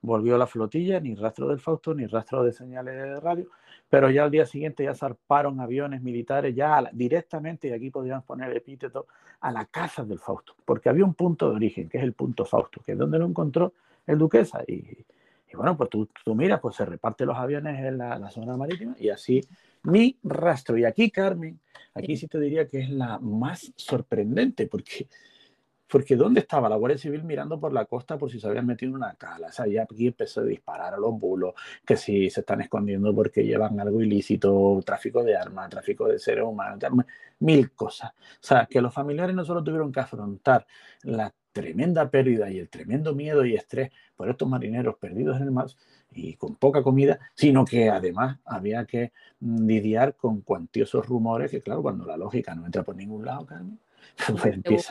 [0.00, 3.46] volvió la flotilla, ni rastro del Fausto, ni rastro de señales de radio,
[3.92, 8.50] pero ya al día siguiente ya zarparon aviones militares ya directamente, y aquí podríamos poner
[8.56, 9.06] epíteto,
[9.38, 12.46] a la casa del Fausto, porque había un punto de origen, que es el punto
[12.46, 13.74] Fausto, que es donde lo encontró
[14.06, 15.04] el Duquesa, y,
[15.52, 18.96] bueno, pues tú, tú, miras, pues se reparten los aviones en la, la zona marítima,
[18.98, 19.42] y así
[19.82, 21.60] mi rastro, y aquí Carmen,
[21.92, 25.06] aquí sí te diría que es la más sorprendente, porque
[25.92, 28.88] porque ¿dónde estaba la Guardia Civil mirando por la costa por si se habían metido
[28.88, 29.48] en una cala?
[29.48, 31.52] O sea, ya aquí empezó a disparar a los bulos,
[31.84, 36.44] que si se están escondiendo porque llevan algo ilícito, tráfico de armas, tráfico de seres
[36.44, 36.82] humanos,
[37.40, 38.12] mil cosas.
[38.12, 40.66] O sea, que los familiares no solo tuvieron que afrontar
[41.02, 45.50] la tremenda pérdida y el tremendo miedo y estrés por estos marineros perdidos en el
[45.50, 45.66] mar
[46.10, 51.82] y con poca comida, sino que además había que lidiar con cuantiosos rumores que, claro,
[51.82, 53.78] cuando la lógica no entra por ningún lado, Carmen,
[54.64, 54.86] Pues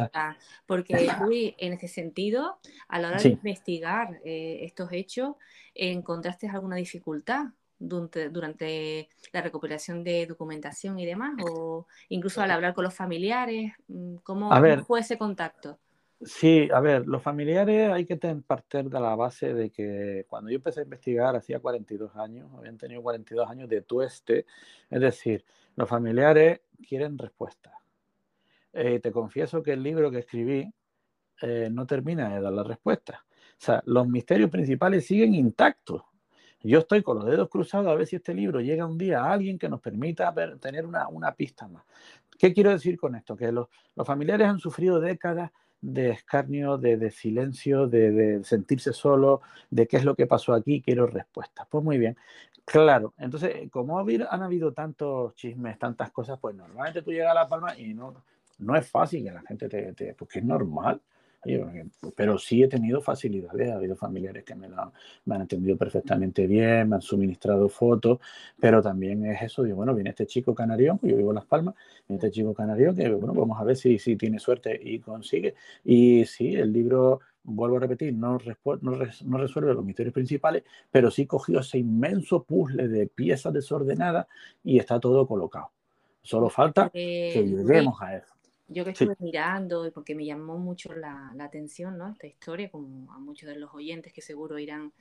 [0.66, 0.94] porque
[1.58, 5.36] en ese sentido, a la hora de investigar eh, estos hechos,
[5.76, 7.46] ¿encontraste alguna dificultad
[7.80, 11.34] durante, la recuperación de documentación y demás?
[11.50, 13.74] ¿O incluso al hablar con los familiares?
[13.88, 14.52] Mm, ¿Cómo,
[14.86, 15.80] fue ese contacto?
[16.24, 20.58] Sí, a ver, los familiares hay que partir de la base de que cuando yo
[20.58, 24.46] empecé a investigar hacía 42 años, habían tenido 42 años de tueste,
[24.92, 25.44] es decir,
[25.76, 27.81] los familiares quieren respuestas
[28.74, 30.72] eh, te confieso que el libro que escribí
[31.42, 33.26] eh, no termina de dar la respuesta.
[33.26, 36.04] O sea, los misterios principales siguen intactos.
[36.64, 39.34] Yo estoy con los dedos cruzados a ver si este libro llega un día a
[39.34, 41.84] alguien que nos permita tener una, una, pista más.
[42.38, 43.36] ¿Qué quiero decir con esto?
[43.36, 45.52] Que los, los familiares han sufrido décadas
[45.82, 49.42] de escarnio, de, silencio, de, de, sentirse solo,
[49.72, 51.68] de qué es lo que pasó aquí, quiero respuestas.
[51.68, 52.16] Pues muy bien,
[52.66, 53.16] claro.
[53.18, 57.76] Entonces, como han habido tantos chismes, tantas cosas, pues normalmente tú llegas a La Palma
[57.78, 58.14] y no,
[58.62, 61.02] no es fácil que la gente te, te porque es normal.
[62.16, 64.68] pero sí he tenido facilidades, ha habido familiares que me,
[65.26, 68.20] me han entendido perfectamente bien, me han suministrado fotos,
[68.60, 71.76] pero también es eso, digo, bueno, viene este chico canario, yo vivo en Las Palmas,
[72.08, 75.56] viene este chico canario que, bueno, vamos a ver si, si tiene suerte y consigue.
[75.84, 78.38] Y sí, el libro vuelvo a repetir, no,
[78.82, 84.28] no, resuelve los misterios principales, pero sí cogió ese inmenso puzzle de piezas desordenadas
[84.64, 85.72] y está todo colocado.
[86.22, 88.34] Solo falta que eh, lleguemos a eso.
[88.72, 92.10] Yo que estuve mirando, porque me llamó mucho la, atención ¿no?
[92.10, 94.94] esta historia, como a muchos de los oyentes que seguro irán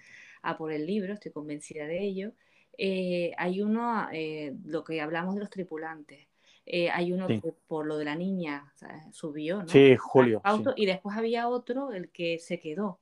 [0.42, 2.32] a por el libro, estoy convencida de ello.
[2.76, 6.26] Eh, hay uno, eh, lo que hablamos de los tripulantes,
[6.66, 8.72] eh, hay uno que por lo de la niña
[9.12, 9.68] subió, ¿no?
[9.68, 10.42] Sí, Julio.
[10.76, 12.98] Y después había otro, el que se quedó.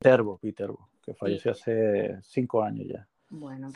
[0.00, 3.08] Viterbo, Viterbo, que falleció hace cinco años ya.
[3.38, 3.70] Bueno,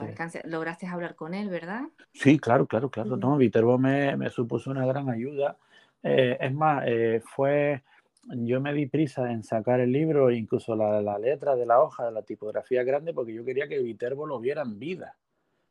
[0.44, 1.82] lograste hablar con él, ¿verdad?
[2.12, 3.16] Sí, claro, claro, claro.
[3.16, 5.56] No, Viterbo me, me, supuso una gran ayuda.
[6.02, 7.82] Eh, es más, eh, fue,
[8.24, 12.06] yo me di prisa en sacar el libro, incluso la, la, letra de la hoja,
[12.06, 15.16] de la tipografía grande, porque yo quería que Viterbo lo viera en vida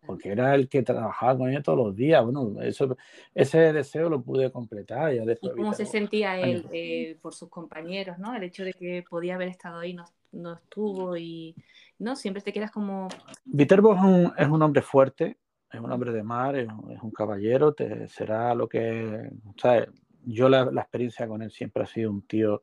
[0.07, 2.23] porque era el que trabajaba con ella todos los días.
[2.23, 2.97] Bueno, eso,
[3.35, 5.13] ese deseo lo pude completar.
[5.13, 8.33] Ya después, ¿Y cómo se sentía él eh, por sus compañeros, ¿no?
[8.33, 11.55] El hecho de que podía haber estado ahí no, no estuvo y,
[11.99, 12.15] ¿no?
[12.15, 13.07] Siempre te quedas como...
[13.45, 15.37] Viterbo es un, es un hombre fuerte,
[15.71, 16.67] es un hombre de mar, es,
[17.01, 19.29] un caballero, te, será lo que...
[19.57, 19.89] ¿sabes?
[20.23, 22.61] Yo la, la, experiencia con él siempre ha sido un tío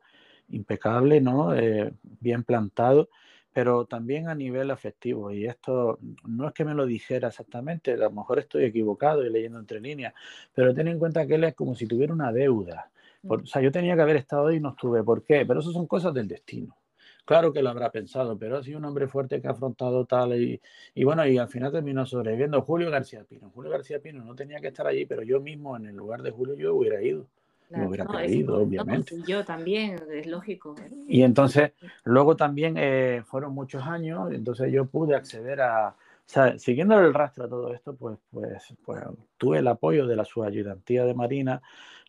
[0.48, 1.54] impecable, ¿no?
[1.54, 3.08] Eh, bien plantado
[3.54, 5.30] pero también a nivel afectivo.
[5.30, 9.30] Y esto no es que me lo dijera exactamente, a lo mejor estoy equivocado y
[9.30, 10.12] leyendo entre líneas,
[10.52, 12.90] pero ten en cuenta que él es como si tuviera una deuda.
[13.26, 15.04] o sea, yo tenía que haber estado ahí y no estuve.
[15.04, 15.46] ¿Por qué?
[15.46, 16.76] Pero eso son cosas del destino.
[17.24, 20.34] Claro que lo habrá pensado, pero ha sido un hombre fuerte que ha afrontado tal
[20.34, 20.60] y,
[20.94, 23.50] y bueno, y al final terminó sobreviviendo Julio García Pino.
[23.54, 26.30] Julio García Pino no tenía que estar allí, pero yo mismo en el lugar de
[26.30, 27.26] Julio yo hubiera ido
[27.70, 29.16] lo hubiera querido, obviamente.
[29.26, 30.74] yo también, es lógico.
[31.08, 31.72] Y entonces,
[32.04, 35.96] luego también eh, fueron muchos años, entonces yo pude acceder a,
[36.26, 39.02] sea, siguiendo el rastro a todo esto, pues, pues, pues
[39.36, 41.62] tuve el apoyo de la subayudantía de Marina,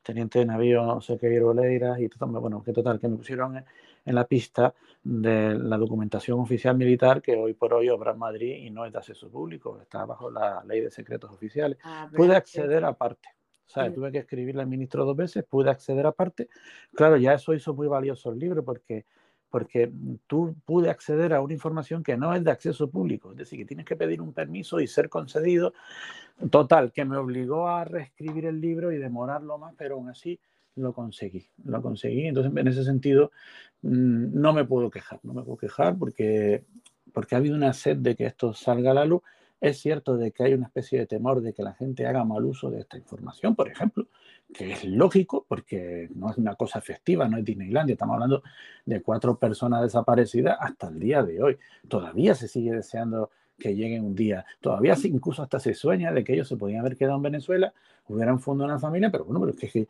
[0.04, 3.64] teniente de navío Sequeiro Leiras, y total, bueno, que total, que me pusieron
[4.06, 8.56] en la pista de la documentación oficial militar que hoy por hoy obra en Madrid
[8.58, 11.78] y no es de acceso público, está bajo la ley de secretos oficiales.
[11.84, 13.30] Ah, pude acceder aparte.
[13.94, 16.50] Tuve que escribirle al ministro dos veces, pude acceder aparte.
[16.94, 19.06] Claro, ya eso hizo muy valioso el libro porque,
[19.56, 19.90] porque
[20.28, 23.64] tú pude acceder a una información que no es de acceso público, es decir, que
[23.64, 25.74] tienes que pedir un permiso y ser concedido.
[26.52, 30.38] Total, que me obligó a reescribir el libro y demorarlo más, pero aún así
[30.76, 32.28] lo conseguí, lo conseguí.
[32.28, 33.32] Entonces, en ese sentido,
[33.84, 36.66] mm, no me puedo quejar, no me puedo quejar porque,
[37.14, 39.22] porque ha habido una sed de que esto salga a la luz
[39.62, 42.44] es cierto de que hay una especie de temor de que la gente haga mal
[42.44, 44.08] uso de esta información, por ejemplo,
[44.54, 48.44] que es lógico porque no es una cosa efectiva, no es Disneylandia, estamos hablando
[48.86, 51.58] de cuatro personas desaparecidas hasta el día de hoy.
[51.88, 54.46] Todavía se sigue deseando que lleguen un día.
[54.60, 57.74] Todavía incluso hasta se sueña de que ellos se podían haber quedado en Venezuela,
[58.08, 59.88] hubieran fundado una familia, pero bueno, pero es que,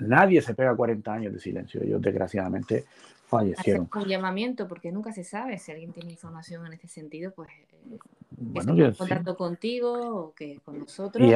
[0.00, 1.82] nadie se pega 40 años de silencio.
[1.82, 2.86] Ellos desgraciadamente
[3.26, 3.88] fallecieron.
[3.94, 7.98] un llamamiento, porque nunca se sabe si alguien tiene información en este sentido, pues eh,
[8.30, 11.26] bueno, en contacto contigo o que con nosotros.
[11.26, 11.34] Y,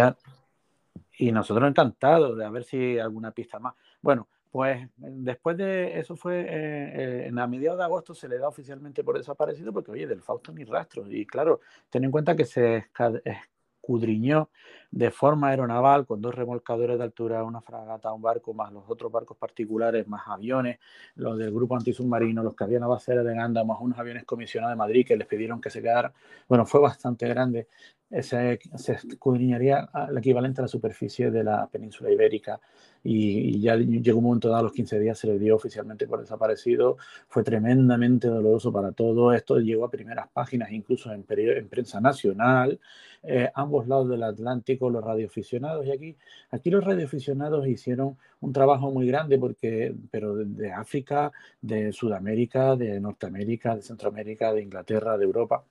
[1.33, 3.75] nosotros encantados de a ver si alguna pista más.
[4.01, 8.39] Bueno, pues después de eso fue eh, eh, en a mediados de agosto se le
[8.39, 11.61] da oficialmente por desaparecido porque oye del Fausto ni rastro y claro
[11.91, 12.87] ten en cuenta que se
[13.25, 14.49] escudriñó
[14.91, 19.11] de forma aeronaval con dos remolcadores de altura, una fragata, un barco, más los otros
[19.13, 20.79] barcos particulares, más aviones,
[21.17, 24.73] los del grupo antisubmarino, los que habían a base de Ganda, más unos aviones comisionados
[24.73, 26.13] de Madrid que les pidieron que se quedaran.
[26.49, 27.69] Bueno, fue bastante grande.
[28.11, 32.61] se escudriñaría el equivalente a la superficie de la península ibérica
[33.07, 36.21] y, ya llegó un momento dado, a los 15 días se le dio oficialmente por
[36.21, 36.97] desaparecido.
[37.29, 39.59] Fue tremendamente doloroso para todo esto.
[39.59, 42.81] Llegó a primeras páginas, incluso en, en prensa nacional,
[43.23, 45.87] eh, ambos lados del Atlántico, los radioaficionados.
[45.87, 46.17] Y aquí,
[46.51, 53.01] aquí los radioaficionados hicieron un trabajo muy grande, porque, pero de, África, de Sudamérica, de
[53.01, 55.65] Norteamérica, de Centroamérica, de Inglaterra, de Europa.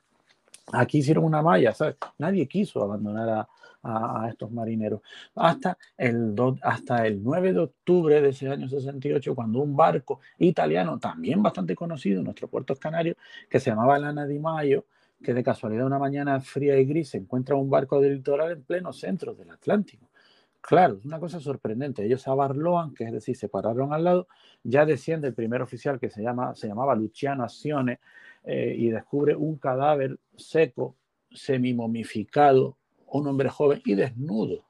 [0.73, 1.95] Aquí hicieron una malla, ¿sabes?
[2.17, 3.47] Nadie quiso abandonar
[3.83, 5.01] a, estos marineros.
[5.35, 10.97] Hasta el, hasta el 9 de octubre de ese año 68, cuando un barco italiano,
[10.97, 13.15] también bastante conocido en nuestros puertos canarios,
[13.47, 14.85] que se llamaba Lana di Mayo,
[15.23, 18.63] que de casualidad una mañana fría y gris se encuentra un barco del litoral en
[18.63, 20.09] pleno centro del Atlántico.
[20.61, 22.03] Claro, es una cosa sorprendente.
[22.03, 24.27] Ellos abarloan, que es decir, se pararon al lado,
[24.63, 27.99] ya desciende el primer oficial que se, llama, se llamaba Luciano Azione
[28.43, 30.95] eh, y descubre un cadáver seco,
[31.31, 34.65] semimomificado, un hombre joven y desnudo,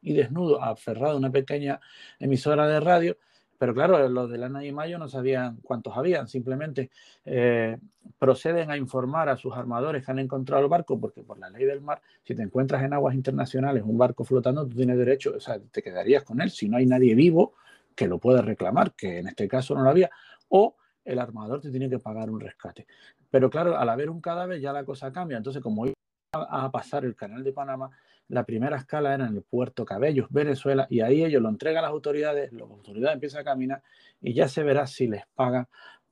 [0.00, 1.80] y desnudo, aferrado a una pequeña
[2.20, 3.16] emisora de radio,
[3.60, 6.90] Pero claro, los de Lana y Mayo no sabían cuántos habían, simplemente
[7.26, 7.76] eh,
[8.18, 11.66] proceden a informar a sus armadores que han encontrado el barco, porque por la ley
[11.66, 15.40] del mar, si te encuentras en aguas internacionales un barco flotando, tú tienes derecho, o
[15.40, 17.52] sea, te quedarías con él si no hay nadie vivo
[17.94, 20.10] que lo pueda reclamar, que en este caso no lo había,
[20.48, 22.86] o el armador te tiene que pagar un rescate.
[23.30, 25.36] Pero claro, al haber un cadáver ya la cosa cambia.
[25.36, 25.94] Entonces, como iba
[26.32, 27.90] a pasar el canal de Panamá,
[28.30, 31.88] la primera escala era en el puerto Cabellos, Venezuela, y ahí ellos lo entregan a
[31.88, 33.82] las autoridades, las autoridades empiezan a caminar
[34.20, 35.66] y ya se verá si les pagan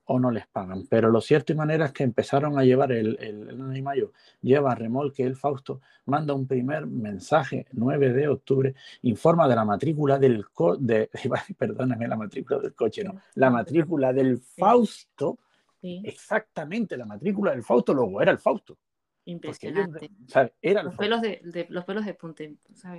[0.05, 0.87] o no les pagan.
[0.89, 4.75] Pero lo cierto y manera es que empezaron a llevar el, el, el mayo, lleva
[4.75, 10.45] remolque el Fausto, manda un primer mensaje 9 de octubre, informa de la matrícula del
[10.81, 11.11] de,
[11.59, 15.39] perdóname, la matrícula del coche, no, la matrícula del Fausto,
[15.83, 18.77] exactamente la matrícula del Fausto, luego era el Fausto.
[19.29, 20.11] Impresionante.
[20.63, 22.45] los, pelos de, los pelos de punta.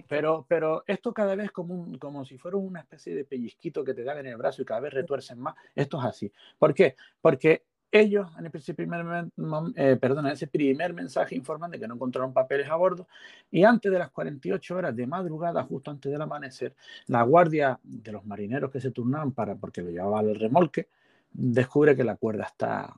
[0.07, 3.95] Pero, pero esto cada vez como, un, como si fuera una especie de pellizquito que
[3.95, 5.55] te dan en el brazo y cada vez retuercen más.
[5.75, 6.31] Esto es así.
[6.59, 6.95] ¿Por qué?
[7.19, 9.27] Porque ellos en ese primer,
[9.75, 13.07] eh, perdón, en ese primer mensaje informan de que no encontraron papeles a bordo
[13.49, 16.75] y antes de las 48 horas de madrugada, justo antes del amanecer,
[17.07, 20.89] la guardia de los marineros que se turnaban para, porque lo llevaba al remolque,
[21.31, 22.95] descubre que la cuerda está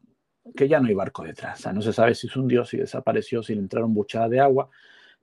[0.56, 1.60] que ya no hay barco detrás.
[1.60, 4.30] O sea, no se sabe si es un dios, si desapareció, si le entraron buchadas
[4.30, 4.70] de agua.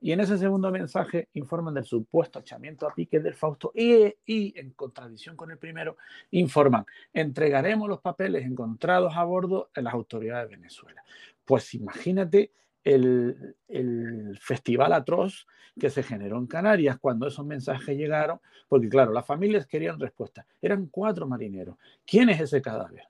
[0.01, 4.57] Y en ese segundo mensaje informan del supuesto echamiento a pique del Fausto y, y,
[4.57, 5.97] en contradicción con el primero,
[6.31, 11.03] informan, entregaremos los papeles encontrados a bordo en las autoridades de Venezuela.
[11.43, 12.53] Pues imagínate
[12.83, 15.45] el, el, festival atroz
[15.77, 18.39] que se generó en Canarias cuando esos mensajes llegaron,
[18.69, 20.45] porque claro, las familias querían respuesta.
[20.61, 21.75] Eran cuatro marineros.
[22.05, 23.03] ¿Quién es ese cadáver?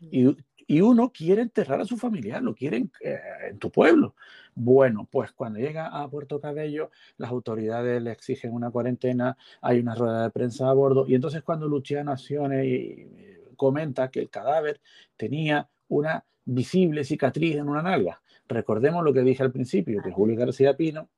[0.00, 0.36] Y
[0.68, 3.18] y uno quiere enterrar a su familiar, lo quieren eh,
[3.50, 4.14] en tu pueblo.
[4.54, 9.94] Bueno, pues cuando llega a Puerto Cabello, las autoridades le exigen una cuarentena, hay una
[9.94, 13.08] rueda de prensa a bordo, y entonces cuando Luciano Acione
[13.56, 14.80] comenta que el cadáver
[15.16, 18.20] tenía una visible cicatriz en una nalga.
[18.46, 21.08] Recordemos lo que dije al principio, que Julio García Pino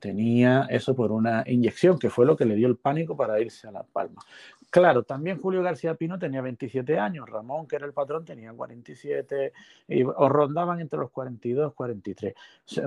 [0.00, 3.68] tenía eso por una inyección, que fue lo que le dio el pánico para irse
[3.68, 4.22] a La Palma.
[4.70, 9.52] Claro, también Julio García Pino tenía 27 años, Ramón, que era el patrón, tenía 47,
[9.88, 12.34] y, o rondaban entre los 42 y 43.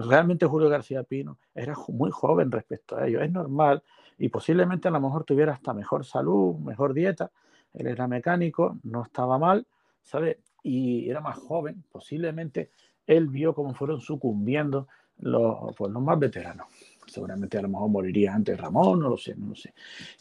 [0.08, 3.22] realmente Julio García Pino era muy joven respecto a ello.
[3.22, 3.82] Es normal
[4.20, 7.32] y posiblemente a lo mejor tuviera hasta mejor salud, mejor dieta.
[7.74, 9.66] Él era mecánico, no estaba mal,
[10.04, 10.42] ¿sabe?
[10.62, 12.70] Y era más joven, posiblemente
[13.08, 16.68] él vio cómo fueron sucumbiendo los, pues, los más veteranos
[17.12, 19.74] seguramente a lo mejor moriría antes Ramón, no lo sé, no lo sé.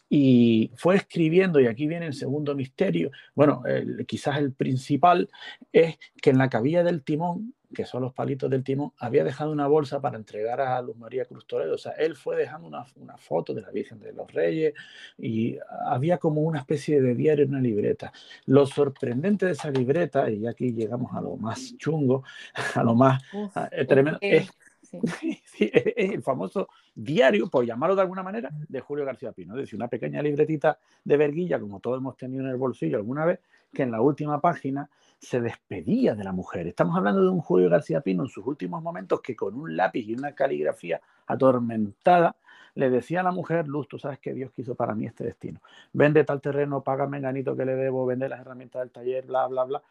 [0.08, 3.62] Y fue escribiendo, y aquí viene el segundo misterio, bueno,
[4.06, 5.28] quizás el principal,
[5.72, 9.52] es que en la cabilla del timón, que son los palitos del timón, había dejado
[9.52, 11.76] una bolsa para entregar a Luz María Cruz Toledo.
[11.76, 14.74] O sea, él fue dejando una, una foto de la Virgen de los Reyes
[15.16, 18.12] y había como una especie de diario, una libreta.
[18.46, 22.24] Lo sorprendente de esa libreta, y aquí llegamos a lo más chungo,
[22.74, 23.22] a lo más
[23.70, 24.50] eh, tremendo, es
[24.92, 25.42] es
[25.96, 29.54] el famoso diario, por llamarlo de alguna manera, de Julio García Pino.
[29.54, 33.24] Es decir, una pequeña libretita de verguilla, como todos hemos tenido en el bolsillo alguna
[33.24, 33.40] vez,
[33.72, 36.66] que en la última página se despedía de la mujer.
[36.66, 40.06] Estamos hablando de un Julio García Pino en sus últimos momentos que con un lápiz
[40.06, 42.36] y una caligrafía atormentada
[42.74, 45.60] le decía a la mujer, Luz, tú sabes que Dios quiso para mí este destino.
[45.92, 49.64] Vende tal terreno, págame ganito que le debo, vende las herramientas del taller, bla, bla,
[49.64, 49.82] bla.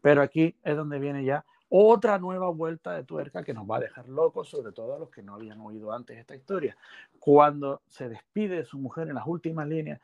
[0.00, 3.80] Pero aquí es donde viene ya otra nueva vuelta de tuerca que nos va a
[3.80, 6.76] dejar locos, sobre todo a los que no habían oído antes esta historia.
[7.18, 10.00] Cuando se despide de su mujer en las últimas líneas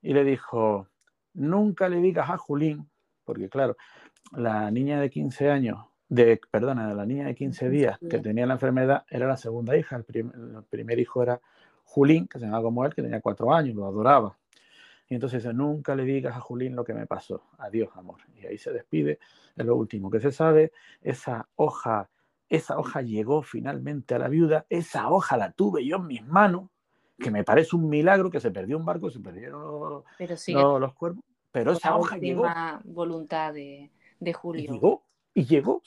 [0.00, 0.86] y le dijo,
[1.34, 2.88] nunca le digas a Julín,
[3.24, 3.76] porque claro,
[4.32, 8.54] la niña de 15 años, de, perdona, la niña de 15 días que tenía la
[8.54, 11.40] enfermedad era la segunda hija, el, el primer hijo era
[11.84, 14.36] Julín, que se llamaba como él, que tenía cuatro años, lo adoraba.
[15.10, 17.42] Y entonces dice, nunca le digas a Julín lo que me pasó.
[17.58, 18.20] Adiós, amor.
[18.40, 19.18] Y ahí se despide.
[19.56, 20.70] Es lo último que se sabe.
[21.02, 22.08] Esa hoja,
[22.48, 24.66] esa hoja llegó finalmente a la viuda.
[24.70, 26.70] Esa hoja la tuve yo en mis manos,
[27.18, 30.04] que me parece un milagro que se perdió un barco, se perdieron los,
[30.46, 31.24] Pero los cuerpos.
[31.50, 32.46] Pero esa hoja llegó.
[32.84, 33.90] voluntad de,
[34.20, 34.62] de Julio.
[34.62, 35.02] Y llegó,
[35.34, 35.82] y llegó.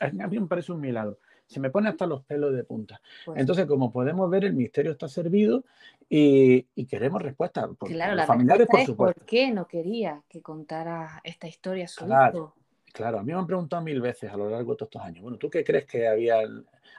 [0.00, 1.16] A mí me parece un milagro
[1.46, 3.00] se me pone hasta los pelos de punta.
[3.24, 5.64] Pues Entonces, como podemos ver, el misterio está servido
[6.08, 7.68] y, queremos respuestas.
[7.78, 9.20] Por, claro, la familiares, por supuesto.
[9.20, 12.54] ¿Por qué no quería que contara esta historia su claro,
[12.94, 15.22] Claro, a mí me han preguntado mil veces a lo largo de todos estos años.
[15.22, 16.36] Bueno, ¿tú qué crees que había?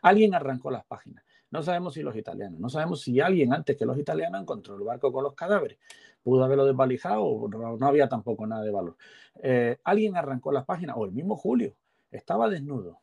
[0.02, 1.24] Alguien arrancó las páginas.
[1.52, 4.84] No sabemos si los italianos, no sabemos si alguien antes que los italianos encontró el
[4.84, 5.78] barco con los cadáveres.
[6.22, 8.98] Pudo haberlo desvalijado o no, había tampoco nada de valor.
[9.42, 11.74] Eh, alguien arrancó las páginas, o el mismo Julio,
[12.12, 13.00] estaba desnudo,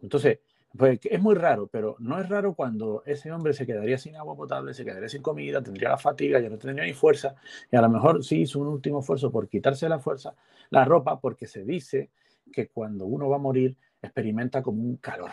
[0.00, 0.38] entonces,
[0.76, 4.36] Pues es muy raro, pero no es raro cuando ese hombre se quedaría sin agua
[4.36, 7.34] potable, se quedaría sin comida, tendría la fatiga, ya no tendría ni fuerza,
[7.70, 10.34] y a lo mejor sí hizo un último esfuerzo por quitarse la fuerza,
[10.70, 12.10] la ropa, porque se dice
[12.52, 15.30] que cuando uno va a morir experimenta como un calor.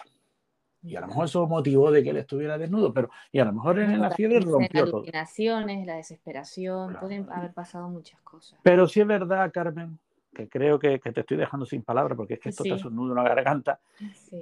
[0.81, 3.53] Y a lo mejor eso motivó de que él estuviera desnudo, pero y a lo
[3.53, 5.03] mejor en la fiebre rompió todo.
[5.11, 8.59] Las la desesperación, pueden haber pasado muchas cosas.
[8.63, 9.97] Pero sí es verdad, Carmen,
[10.33, 12.95] que creo que, te estoy dejando sin palabras porque es que esto te hace un
[12.95, 13.79] nudo en la garganta,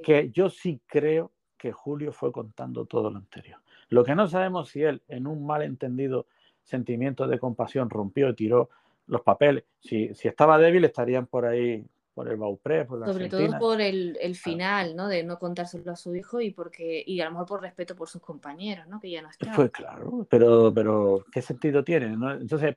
[0.04, 3.60] que yo sí creo que Julio fue contando todo lo anterior.
[3.90, 6.26] Lo que no sabemos si él, en un malentendido
[6.64, 8.70] sentimiento de compasión, rompió y tiró
[9.08, 9.66] los papeles.
[9.80, 13.80] Si, si estaba débil, estarían por ahí por el Baupré, por la Sobre todo por
[13.80, 15.08] el, el final, ¿no?
[15.08, 18.10] De no contárselo a su hijo y porque y a lo mejor por respeto por
[18.10, 19.00] sus compañeros, ¿no?
[19.00, 19.54] Que ya no están.
[19.56, 22.10] Pues claro, pero, pero ¿qué sentido tiene?
[22.10, 22.34] ¿no?
[22.34, 22.76] Entonces,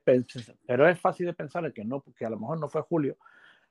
[0.67, 3.17] pero es fácil de pensar que no, que a lo mejor no fue Julio,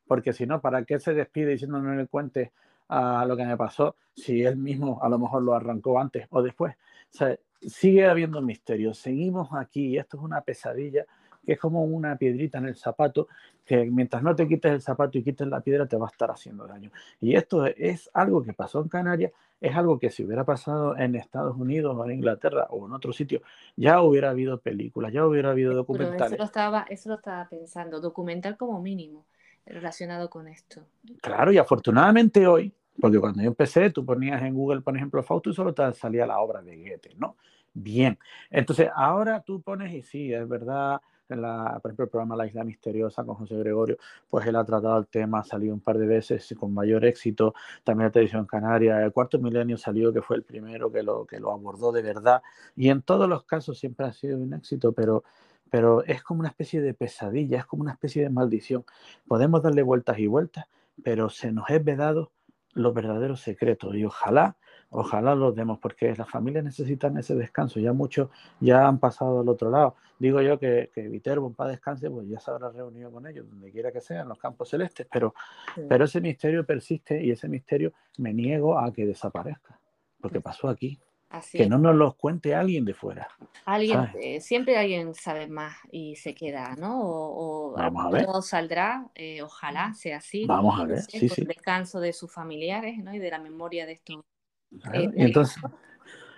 [0.07, 2.51] porque si no, ¿para qué se despide diciendo no le cuente
[2.89, 6.41] a lo que me pasó si él mismo a lo mejor lo arrancó antes o
[6.41, 6.75] después?
[7.13, 11.05] O sea, sigue habiendo misterio, seguimos aquí y esto es una pesadilla
[11.45, 13.27] que es como una piedrita en el zapato,
[13.65, 16.31] que mientras no te quites el zapato y quites la piedra te va a estar
[16.31, 16.91] haciendo daño.
[17.21, 19.31] Y esto es algo que pasó en Canarias,
[19.61, 23.13] es algo que si hubiera pasado en Estados Unidos o en Inglaterra o en otro
[23.13, 23.41] sitio,
[23.75, 26.33] ya hubiera habido películas, ya hubiera habido documentales.
[26.33, 29.25] eso lo estaba, eso lo estaba pensando, documental como mínimo
[29.65, 30.81] relacionado con esto.
[31.21, 35.49] Claro, y afortunadamente hoy, porque cuando yo empecé, tú ponías en Google, por ejemplo, Fausto
[35.49, 37.37] y solo te salía la obra de Goethe, ¿no?
[37.73, 38.19] Bien.
[38.51, 41.01] Entonces, ahora tú pones, y sí, es verdad,
[41.41, 43.97] la, por ejemplo, el programa La Isla Misteriosa con José Gregorio,
[44.29, 47.53] pues él ha tratado el tema, ha salido un par de veces con mayor éxito.
[47.83, 51.39] También la televisión canaria, el cuarto milenio salió, que fue el primero que lo, que
[51.39, 52.41] lo abordó de verdad.
[52.75, 55.23] Y en todos los casos siempre ha sido un éxito, pero,
[55.69, 58.85] pero es como una especie de pesadilla, es como una especie de maldición.
[59.27, 60.65] Podemos darle vueltas y vueltas,
[61.03, 62.31] pero se nos es vedado
[62.73, 64.57] los verdaderos secretos y ojalá
[64.93, 67.79] ojalá los demos, porque las familias necesitan ese descanso.
[67.79, 68.29] Ya muchos
[68.59, 69.95] ya han pasado al otro lado.
[70.19, 73.71] Digo yo que, que Viterbo, para descanse, pues ya se habrá reunido con ellos, donde
[73.71, 75.33] quiera que sea, en los campos celestes, pero,
[75.89, 79.79] pero ese misterio persiste y ese misterio me niego a que desaparezca,
[80.21, 80.99] porque pasó aquí.
[81.51, 83.27] que no nos lo cuente alguien de fuera.
[83.65, 87.01] Alguien, eh, siempre alguien sabe más y se queda, ¿no?
[87.01, 88.25] O, Vamos a ver.
[88.25, 90.45] todo saldrá, eh, ojalá sea así.
[90.45, 91.41] Vamos a ver, sí, sí.
[91.41, 93.13] El descanso de sus familiares, ¿no?
[93.13, 94.23] Y de la memoria de estos
[94.93, 95.61] y, entonces,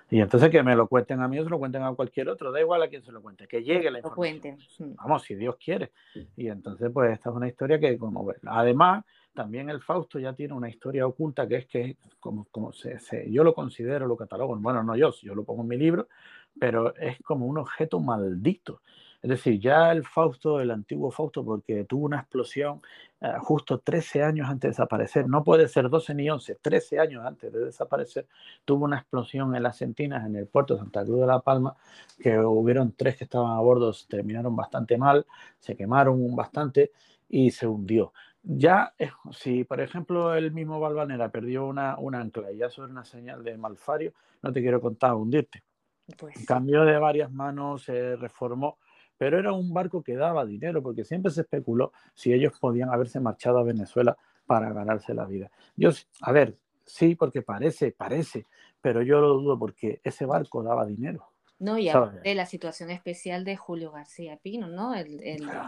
[0.09, 2.51] y entonces que me lo cuenten a mí o se lo cuenten a cualquier otro,
[2.51, 4.57] da igual a quien se lo cuente, que llegue la información.
[4.97, 5.91] Vamos, si Dios quiere.
[6.35, 10.53] Y entonces, pues esta es una historia que, como además, también el Fausto ya tiene
[10.53, 14.83] una historia oculta que es que, como, como se, yo lo considero, lo catalogo, bueno,
[14.83, 16.07] no yo, yo lo pongo en mi libro,
[16.59, 18.81] pero es como un objeto maldito.
[19.25, 22.79] Es decir, ya el Fausto, el antiguo Fausto, porque tuvo una explosión
[23.19, 27.25] eh, justo 13 años antes de desaparecer, no puede ser 12 ni 11, 13 años
[27.25, 28.27] antes de desaparecer,
[28.65, 31.75] tuvo una explosión en las Sentinas, en el puerto de Santa Cruz de la Palma,
[32.19, 35.25] que hubieron tres que estaban a bordo, terminaron bastante mal,
[35.57, 36.91] se quemaron bastante
[37.27, 38.13] y se hundió.
[38.43, 38.93] Ya,
[39.31, 43.43] si por ejemplo el mismo Valvanera perdió una, un ancla y ya sobre una señal
[43.43, 44.13] de malfario,
[44.43, 45.63] no te quiero contar hundirte.
[46.15, 46.45] Pues.
[46.45, 48.77] Cambió de varias manos, se reformó
[49.17, 53.19] pero era un barco que daba dinero, porque siempre se especuló si ellos podían haberse
[53.19, 55.49] marchado a Venezuela para ganarse la vida.
[55.75, 55.89] Yo,
[56.21, 58.45] a ver, sí, porque parece, parece,
[58.81, 61.27] pero yo lo dudo porque ese barco daba dinero.
[61.57, 61.89] No, y
[62.23, 64.93] de la situación especial de Julio García Pino, ¿no?
[64.93, 65.21] El,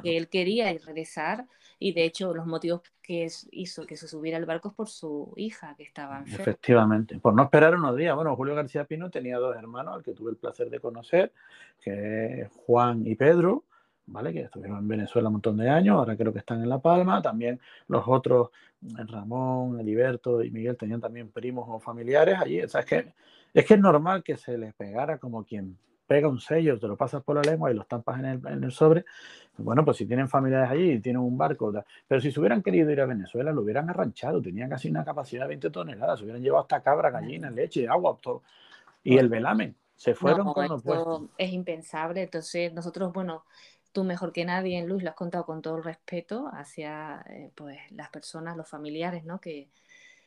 [0.04, 1.46] que él quería regresar
[1.80, 5.34] y de hecho los motivos que hizo que se subiera al barco es por su
[5.38, 6.42] hija que estaba enferma.
[6.42, 8.16] Efectivamente, por no esperar unos días.
[8.16, 11.32] Bueno, Julio García Pino tenía dos hermanos al que tuve el placer de conocer,
[11.80, 13.64] que Juan y Pedro,
[14.08, 14.34] ¿vale?
[14.34, 17.22] Que estuvieron en Venezuela un montón de años, ahora creo que están en La Palma.
[17.22, 18.50] También los otros,
[18.82, 22.62] Ramón, Eliberto y Miguel, tenían también primos o familiares allí.
[22.62, 23.14] O sea, es que
[23.54, 25.78] es que es normal que se les pegara como quien
[26.08, 28.64] pega un sello, te lo pasas por la lengua y lo estampas en el, en
[28.64, 29.06] el sobre.
[29.58, 31.74] Bueno, pues si tienen familiares allí y tienen un barco,
[32.08, 35.44] pero si se hubieran querido ir a Venezuela, lo hubieran arranchado, tenían casi una capacidad
[35.44, 38.44] de 20 toneladas, se hubieran llevado hasta cabra, gallina, leche, agua, todo.
[39.04, 41.24] Y el velamen, se fueron con los puestos.
[41.38, 43.44] Es impensable, entonces nosotros, bueno,
[43.92, 47.80] tú mejor que nadie, Luis, lo has contado con todo el respeto hacia eh, pues,
[47.92, 49.40] las personas, los familiares, ¿no?
[49.42, 49.70] Que,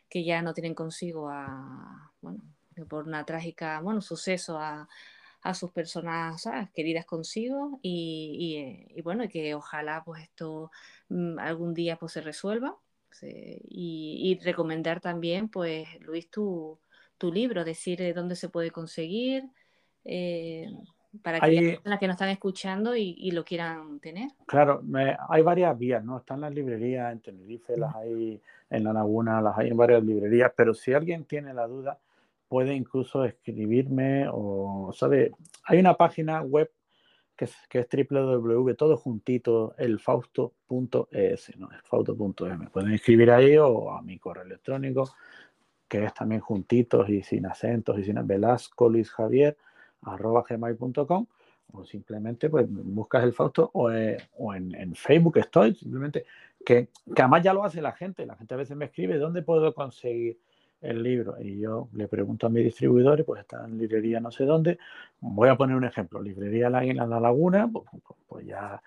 [0.08, 2.40] que ya no tienen consigo a, bueno,
[2.88, 4.88] por una trágica, bueno, suceso a,
[5.54, 6.44] sus personas
[6.74, 10.70] queridas consigo y, eh, y, bueno, que ojalá pues esto
[11.08, 12.76] mm, algún día pues se resuelva
[13.22, 16.78] y, recomendar también pues Luis tu,
[17.18, 19.44] tu libro, decir de dónde se puede conseguir.
[20.04, 20.70] Eh,
[21.22, 24.30] para que las que nos están escuchando y, lo quieran tener.
[24.46, 24.80] Claro,
[25.28, 26.18] hay varias vías, ¿no?
[26.18, 28.40] Están las librerías en Tenerife, las hay
[28.70, 31.98] en La Laguna, las hay en varias librerías, pero si alguien tiene la duda,
[32.50, 35.30] puede incluso escribirme o, ¿sabe?
[35.62, 36.68] Hay una página web
[37.36, 41.70] que es, www, todo juntito, elfausto.es, ¿no?
[41.70, 42.70] Elfausto.es.
[42.72, 45.14] pueden escribir ahí o a mi correo electrónico,
[45.86, 49.56] que es también juntitos y sin acentos y sin Velasco Luis Javier
[50.02, 51.26] arroba gmail.com
[51.72, 54.18] o simplemente pues buscas el Fausto o, eh,
[54.56, 56.24] en, Facebook estoy, simplemente
[56.66, 59.42] que, que, además ya lo hace la gente, la gente a veces me escribe ¿dónde
[59.42, 60.40] puedo conseguir
[60.80, 61.36] el libro?
[61.40, 64.78] Y yo le pregunto a mis distribuidores, pues está en librería no sé dónde,
[65.20, 68.80] voy a poner un ejemplo, librería La, la, la Laguna, pues, pues, pues ya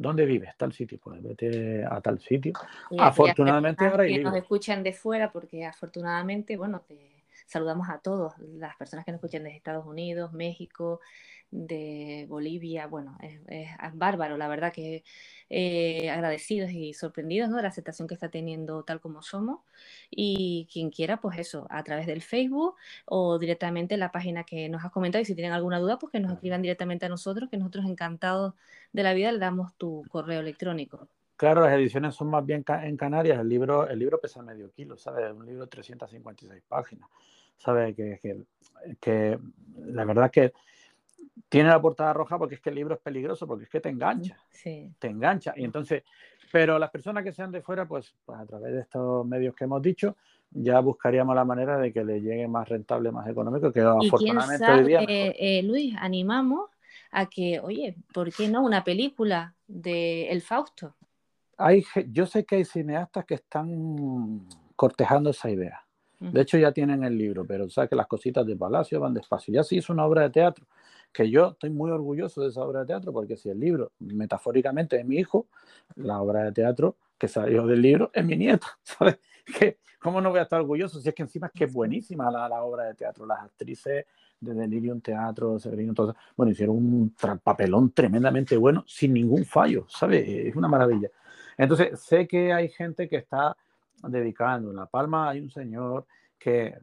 [0.00, 0.56] ¿Dónde vives?
[0.56, 2.54] Tal sitio, pues vete a tal sitio.
[2.98, 7.19] afortunadamente ahora hay que nos escuchan de fuera, porque afortunadamente, bueno, te,
[7.50, 11.00] Saludamos a todos, las personas que nos escuchan de Estados Unidos, México,
[11.50, 12.86] de Bolivia.
[12.86, 13.40] Bueno, es,
[13.94, 15.02] bárbaro, la verdad que
[15.48, 17.56] eh, agradecidos y sorprendidos ¿no?
[17.56, 19.62] de la aceptación que está teniendo tal como somos.
[20.10, 24.84] Y quien quiera, pues eso, a través del Facebook o directamente la página que nos
[24.84, 25.22] has comentado.
[25.22, 28.54] Y si tienen alguna duda, pues que nos escriban directamente a nosotros, que nosotros encantados
[28.92, 31.08] de la vida le damos tu correo electrónico.
[31.40, 33.40] Claro, las ediciones son más bien en Canarias.
[33.40, 35.32] El libro, el libro pesa medio kilo, ¿sabes?
[35.32, 37.08] Un libro de 356 páginas.
[37.60, 37.94] ¿Sabes?
[37.94, 38.36] Que, que,
[39.00, 39.38] que,
[39.86, 40.52] la verdad que
[41.48, 43.88] tiene la portada roja porque es que el libro es peligroso, porque es que te
[43.88, 44.92] engancha, sí.
[44.98, 45.52] te engancha.
[45.56, 46.02] Y entonces,
[46.50, 49.64] pero las personas que sean de fuera, pues, pues, a través de estos medios que
[49.64, 50.16] hemos dicho,
[50.50, 54.66] ya buscaríamos la manera de que le llegue más rentable, más económico, que ¿Y afortunadamente
[54.66, 56.70] quién sabe, eh, eh, Luis, animamos
[57.12, 60.96] a que, oye, ¿por qué no una película de El Fausto?
[61.56, 64.46] Hay, yo sé que hay cineastas que están
[64.76, 65.84] cortejando esa idea.
[66.20, 69.54] De hecho, ya tienen el libro, pero sabes que las cositas de Palacio van despacio.
[69.54, 70.66] Ya se hizo una obra de teatro,
[71.12, 75.00] que yo estoy muy orgulloso de esa obra de teatro, porque si el libro, metafóricamente,
[75.00, 75.46] es mi hijo,
[75.96, 79.18] la obra de teatro que salió del libro es mi nieto, ¿sabes?
[79.98, 81.00] ¿Cómo no voy a estar orgulloso?
[81.00, 84.06] Si es que encima es que es buenísima la, la obra de teatro, las actrices
[84.40, 90.24] de Delirium Teatro, Severino, todo bueno, hicieron un papelón tremendamente bueno, sin ningún fallo, ¿sabes?
[90.26, 91.10] Es una maravilla.
[91.58, 93.56] Entonces, sé que hay gente que está
[94.08, 94.70] dedicando.
[94.70, 96.06] En La Palma hay un señor
[96.38, 96.74] que,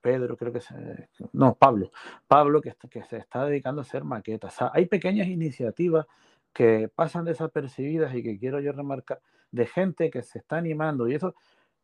[0.00, 1.90] Pedro, creo que se, no, Pablo,
[2.26, 4.56] Pablo que, que se está dedicando a hacer maquetas.
[4.72, 6.06] hay pequeñas iniciativas
[6.52, 9.20] que pasan desapercibidas y que quiero yo remarcar,
[9.50, 11.08] de gente que se está animando.
[11.08, 11.34] Y eso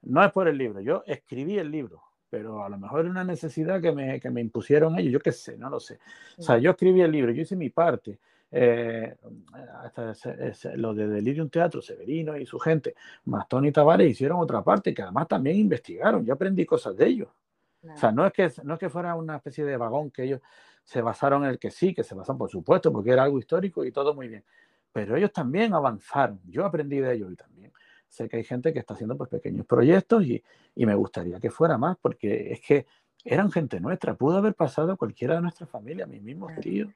[0.02, 0.80] no es por el libro.
[0.80, 4.40] Yo escribí el libro, pero a lo mejor es una necesidad que me, que me
[4.40, 5.12] impusieron ellos.
[5.12, 5.98] Yo qué sé, no lo sé.
[6.36, 8.18] O sea, yo escribí el libro, yo hice mi parte
[8.50, 9.14] eh,
[9.82, 10.14] hasta
[10.76, 12.94] lo de Delirium Teatro, Severino y su gente,
[13.26, 16.24] Mastón y Tavares hicieron otra parte que además también investigaron.
[16.24, 17.28] Yo aprendí cosas de ellos.
[17.82, 20.40] O sea, no es, que, no es que fuera una especie de vagón que ellos
[20.82, 23.84] se basaron en el que sí, que se basan, por supuesto, porque era algo histórico
[23.84, 24.44] y todo muy bien.
[24.92, 26.40] Pero ellos también avanzaron.
[26.44, 27.72] Yo aprendí de ellos y también
[28.08, 30.42] sé que hay gente que está haciendo pues, pequeños proyectos y,
[30.74, 32.86] y me gustaría que fuera más, porque es que
[33.24, 34.14] eran gente nuestra.
[34.14, 36.90] Pudo haber pasado cualquiera de nuestra familia, mis mismos tíos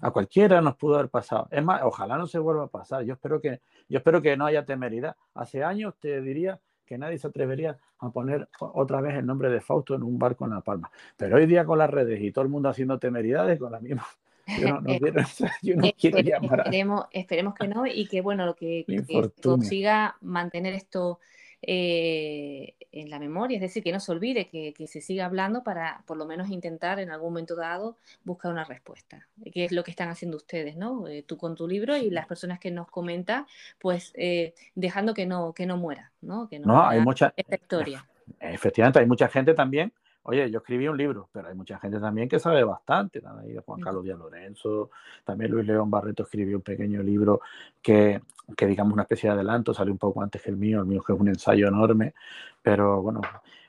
[0.00, 1.48] a cualquiera nos pudo haber pasado.
[1.50, 3.04] Es más, ojalá no se vuelva a pasar.
[3.04, 5.16] Yo espero que, yo espero que no haya temeridad.
[5.34, 9.60] Hace años te diría que nadie se atrevería a poner otra vez el nombre de
[9.60, 10.90] Fausto en un barco en La Palma.
[11.16, 14.06] Pero hoy día con las redes y todo el mundo haciendo temeridades con la misma.
[14.60, 14.82] Yo no,
[15.98, 21.20] quiero, llamar esperemos, esperemos que no y que bueno, lo que, que consiga mantener esto
[21.62, 26.02] eh, en la memoria, es decir, que no se olvide, que, se siga hablando para
[26.06, 29.90] por lo menos intentar en algún momento dado buscar una respuesta, que es lo que
[29.90, 31.08] están haciendo ustedes, ¿no?
[31.08, 33.46] Eh, tú con tu libro y las personas que nos comentan,
[33.78, 36.48] pues eh, dejando que no, que no muera, ¿no?
[36.48, 38.06] Que no, hay mucha historia.
[38.38, 39.92] Efectivamente, hay mucha gente también
[40.24, 43.20] Oye, yo escribí un libro, pero hay mucha gente también que sabe bastante.
[43.20, 44.90] También Juan Carlos Díaz Lorenzo,
[45.24, 47.40] también Luis León Barreto escribió un pequeño libro
[47.80, 48.20] que,
[48.56, 51.02] que, digamos, una especie de adelanto, salió un poco antes que el mío, el mío
[51.02, 52.14] que es un ensayo enorme.
[52.62, 53.20] Pero bueno,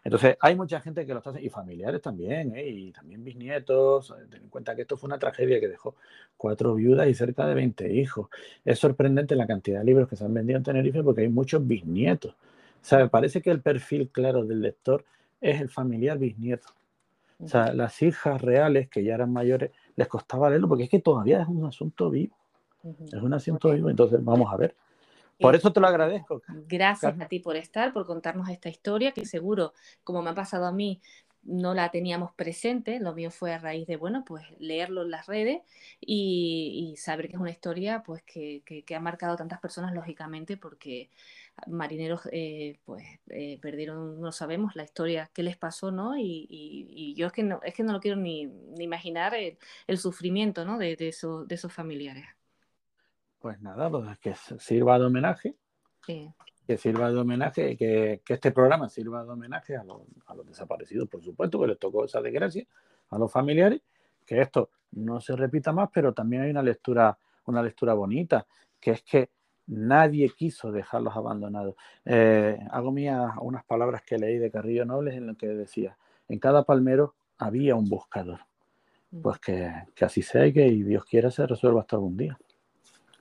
[0.04, 2.68] entonces hay mucha gente que lo está haciendo, y familiares también, ¿eh?
[2.68, 4.14] y también bisnietos.
[4.30, 5.96] Ten en cuenta que esto fue una tragedia que dejó
[6.38, 8.28] cuatro viudas y cerca de 20 hijos.
[8.64, 11.66] Es sorprendente la cantidad de libros que se han vendido en Tenerife porque hay muchos
[11.66, 12.34] bisnietos.
[12.34, 15.06] O sea, parece que el perfil claro del lector
[15.44, 16.70] es el familiar bisnieto.
[17.40, 21.00] O sea, las hijas reales, que ya eran mayores, les costaba leerlo porque es que
[21.00, 22.38] todavía es un asunto vivo.
[23.12, 24.76] Es un asunto vivo, entonces vamos a ver.
[25.40, 26.42] Por eso te lo agradezco.
[26.68, 30.66] Gracias a ti por estar, por contarnos esta historia, que seguro, como me ha pasado
[30.66, 31.02] a mí,
[31.46, 35.28] no la teníamos presente, lo mío fue a raíz de, bueno, pues leerlo en las
[35.28, 35.62] redes
[36.00, 40.58] y, saber que es una historia pues que, que, ha marcado a tantas personas, lógicamente,
[40.58, 41.10] porque
[41.68, 46.18] marineros eh, pues eh, perdieron, no sabemos la historia, qué les pasó, ¿no?
[46.18, 49.58] Y, y, yo es que no, es que no lo quiero ni, ni imaginar el,
[49.88, 50.78] el, sufrimiento, ¿no?
[50.78, 52.26] De, de, eso, de esos familiares.
[53.40, 55.56] Pues nada, pues que sirva de homenaje.
[56.06, 56.34] Sí
[56.66, 60.48] que sirva de homenaje, que, que este programa sirva de homenaje a los, a los,
[60.48, 62.66] desaparecidos, por supuesto, que les tocó esa desgracia,
[63.10, 63.82] a los familiares,
[64.26, 68.46] que esto no se repita más, pero también hay una lectura, una lectura bonita,
[68.80, 69.30] que es que
[69.68, 71.76] nadie quiso dejarlos abandonados.
[72.06, 76.40] Eh, hago mías unas palabras que leí de Carrillo Nobles en lo que decía, en
[76.40, 78.40] cada palmero había un buscador.
[79.22, 82.36] Pues que, que así sea y que Dios quiera se resuelva hasta algún día.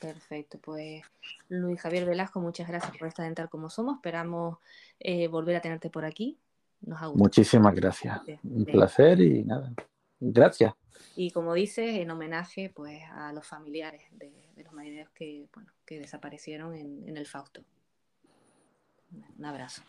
[0.03, 1.05] Perfecto, pues
[1.49, 3.95] Luis Javier Velasco, muchas gracias por estar en Tal Como Somos.
[3.95, 4.59] Esperamos
[4.99, 6.41] eh, volver a tenerte por aquí.
[6.81, 8.20] Nos ha Muchísimas gracias.
[8.43, 9.73] Un placer y nada.
[10.19, 10.74] Gracias.
[11.15, 16.01] Y como dices, en homenaje pues a los familiares de, los marineros que, bueno, que
[16.01, 17.62] desaparecieron en, en el Fausto.
[19.39, 19.83] Un abrazo.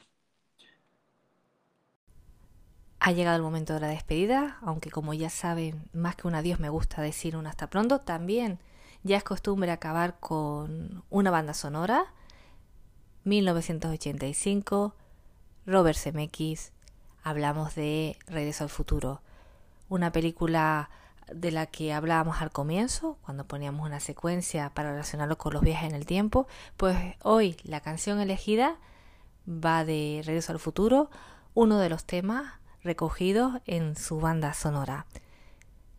[3.00, 6.60] Ha llegado el momento de la despedida, aunque como ya saben, más que un adiós
[6.60, 8.02] me gusta decir un hasta pronto.
[8.02, 8.60] También
[9.04, 12.06] ya es costumbre acabar con una banda sonora.
[13.26, 14.96] 1985,
[15.66, 16.72] Robert Zemeckis,
[17.24, 19.22] hablamos de Regreso al Futuro,
[19.90, 20.90] una película
[21.34, 25.90] de la que hablábamos al comienzo, cuando poníamos una secuencia para relacionarlo con los viajes
[25.90, 28.78] en el tiempo, pues hoy la canción elegida
[29.48, 31.10] va de Regreso al Futuro,
[31.54, 35.06] uno de los temas recogidos en su banda sonora.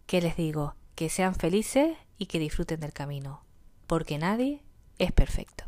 [0.06, 0.74] ¿Qué les digo?
[0.94, 3.42] Que sean felices y que disfruten del camino,
[3.86, 4.62] porque nadie
[4.98, 5.64] es perfecto.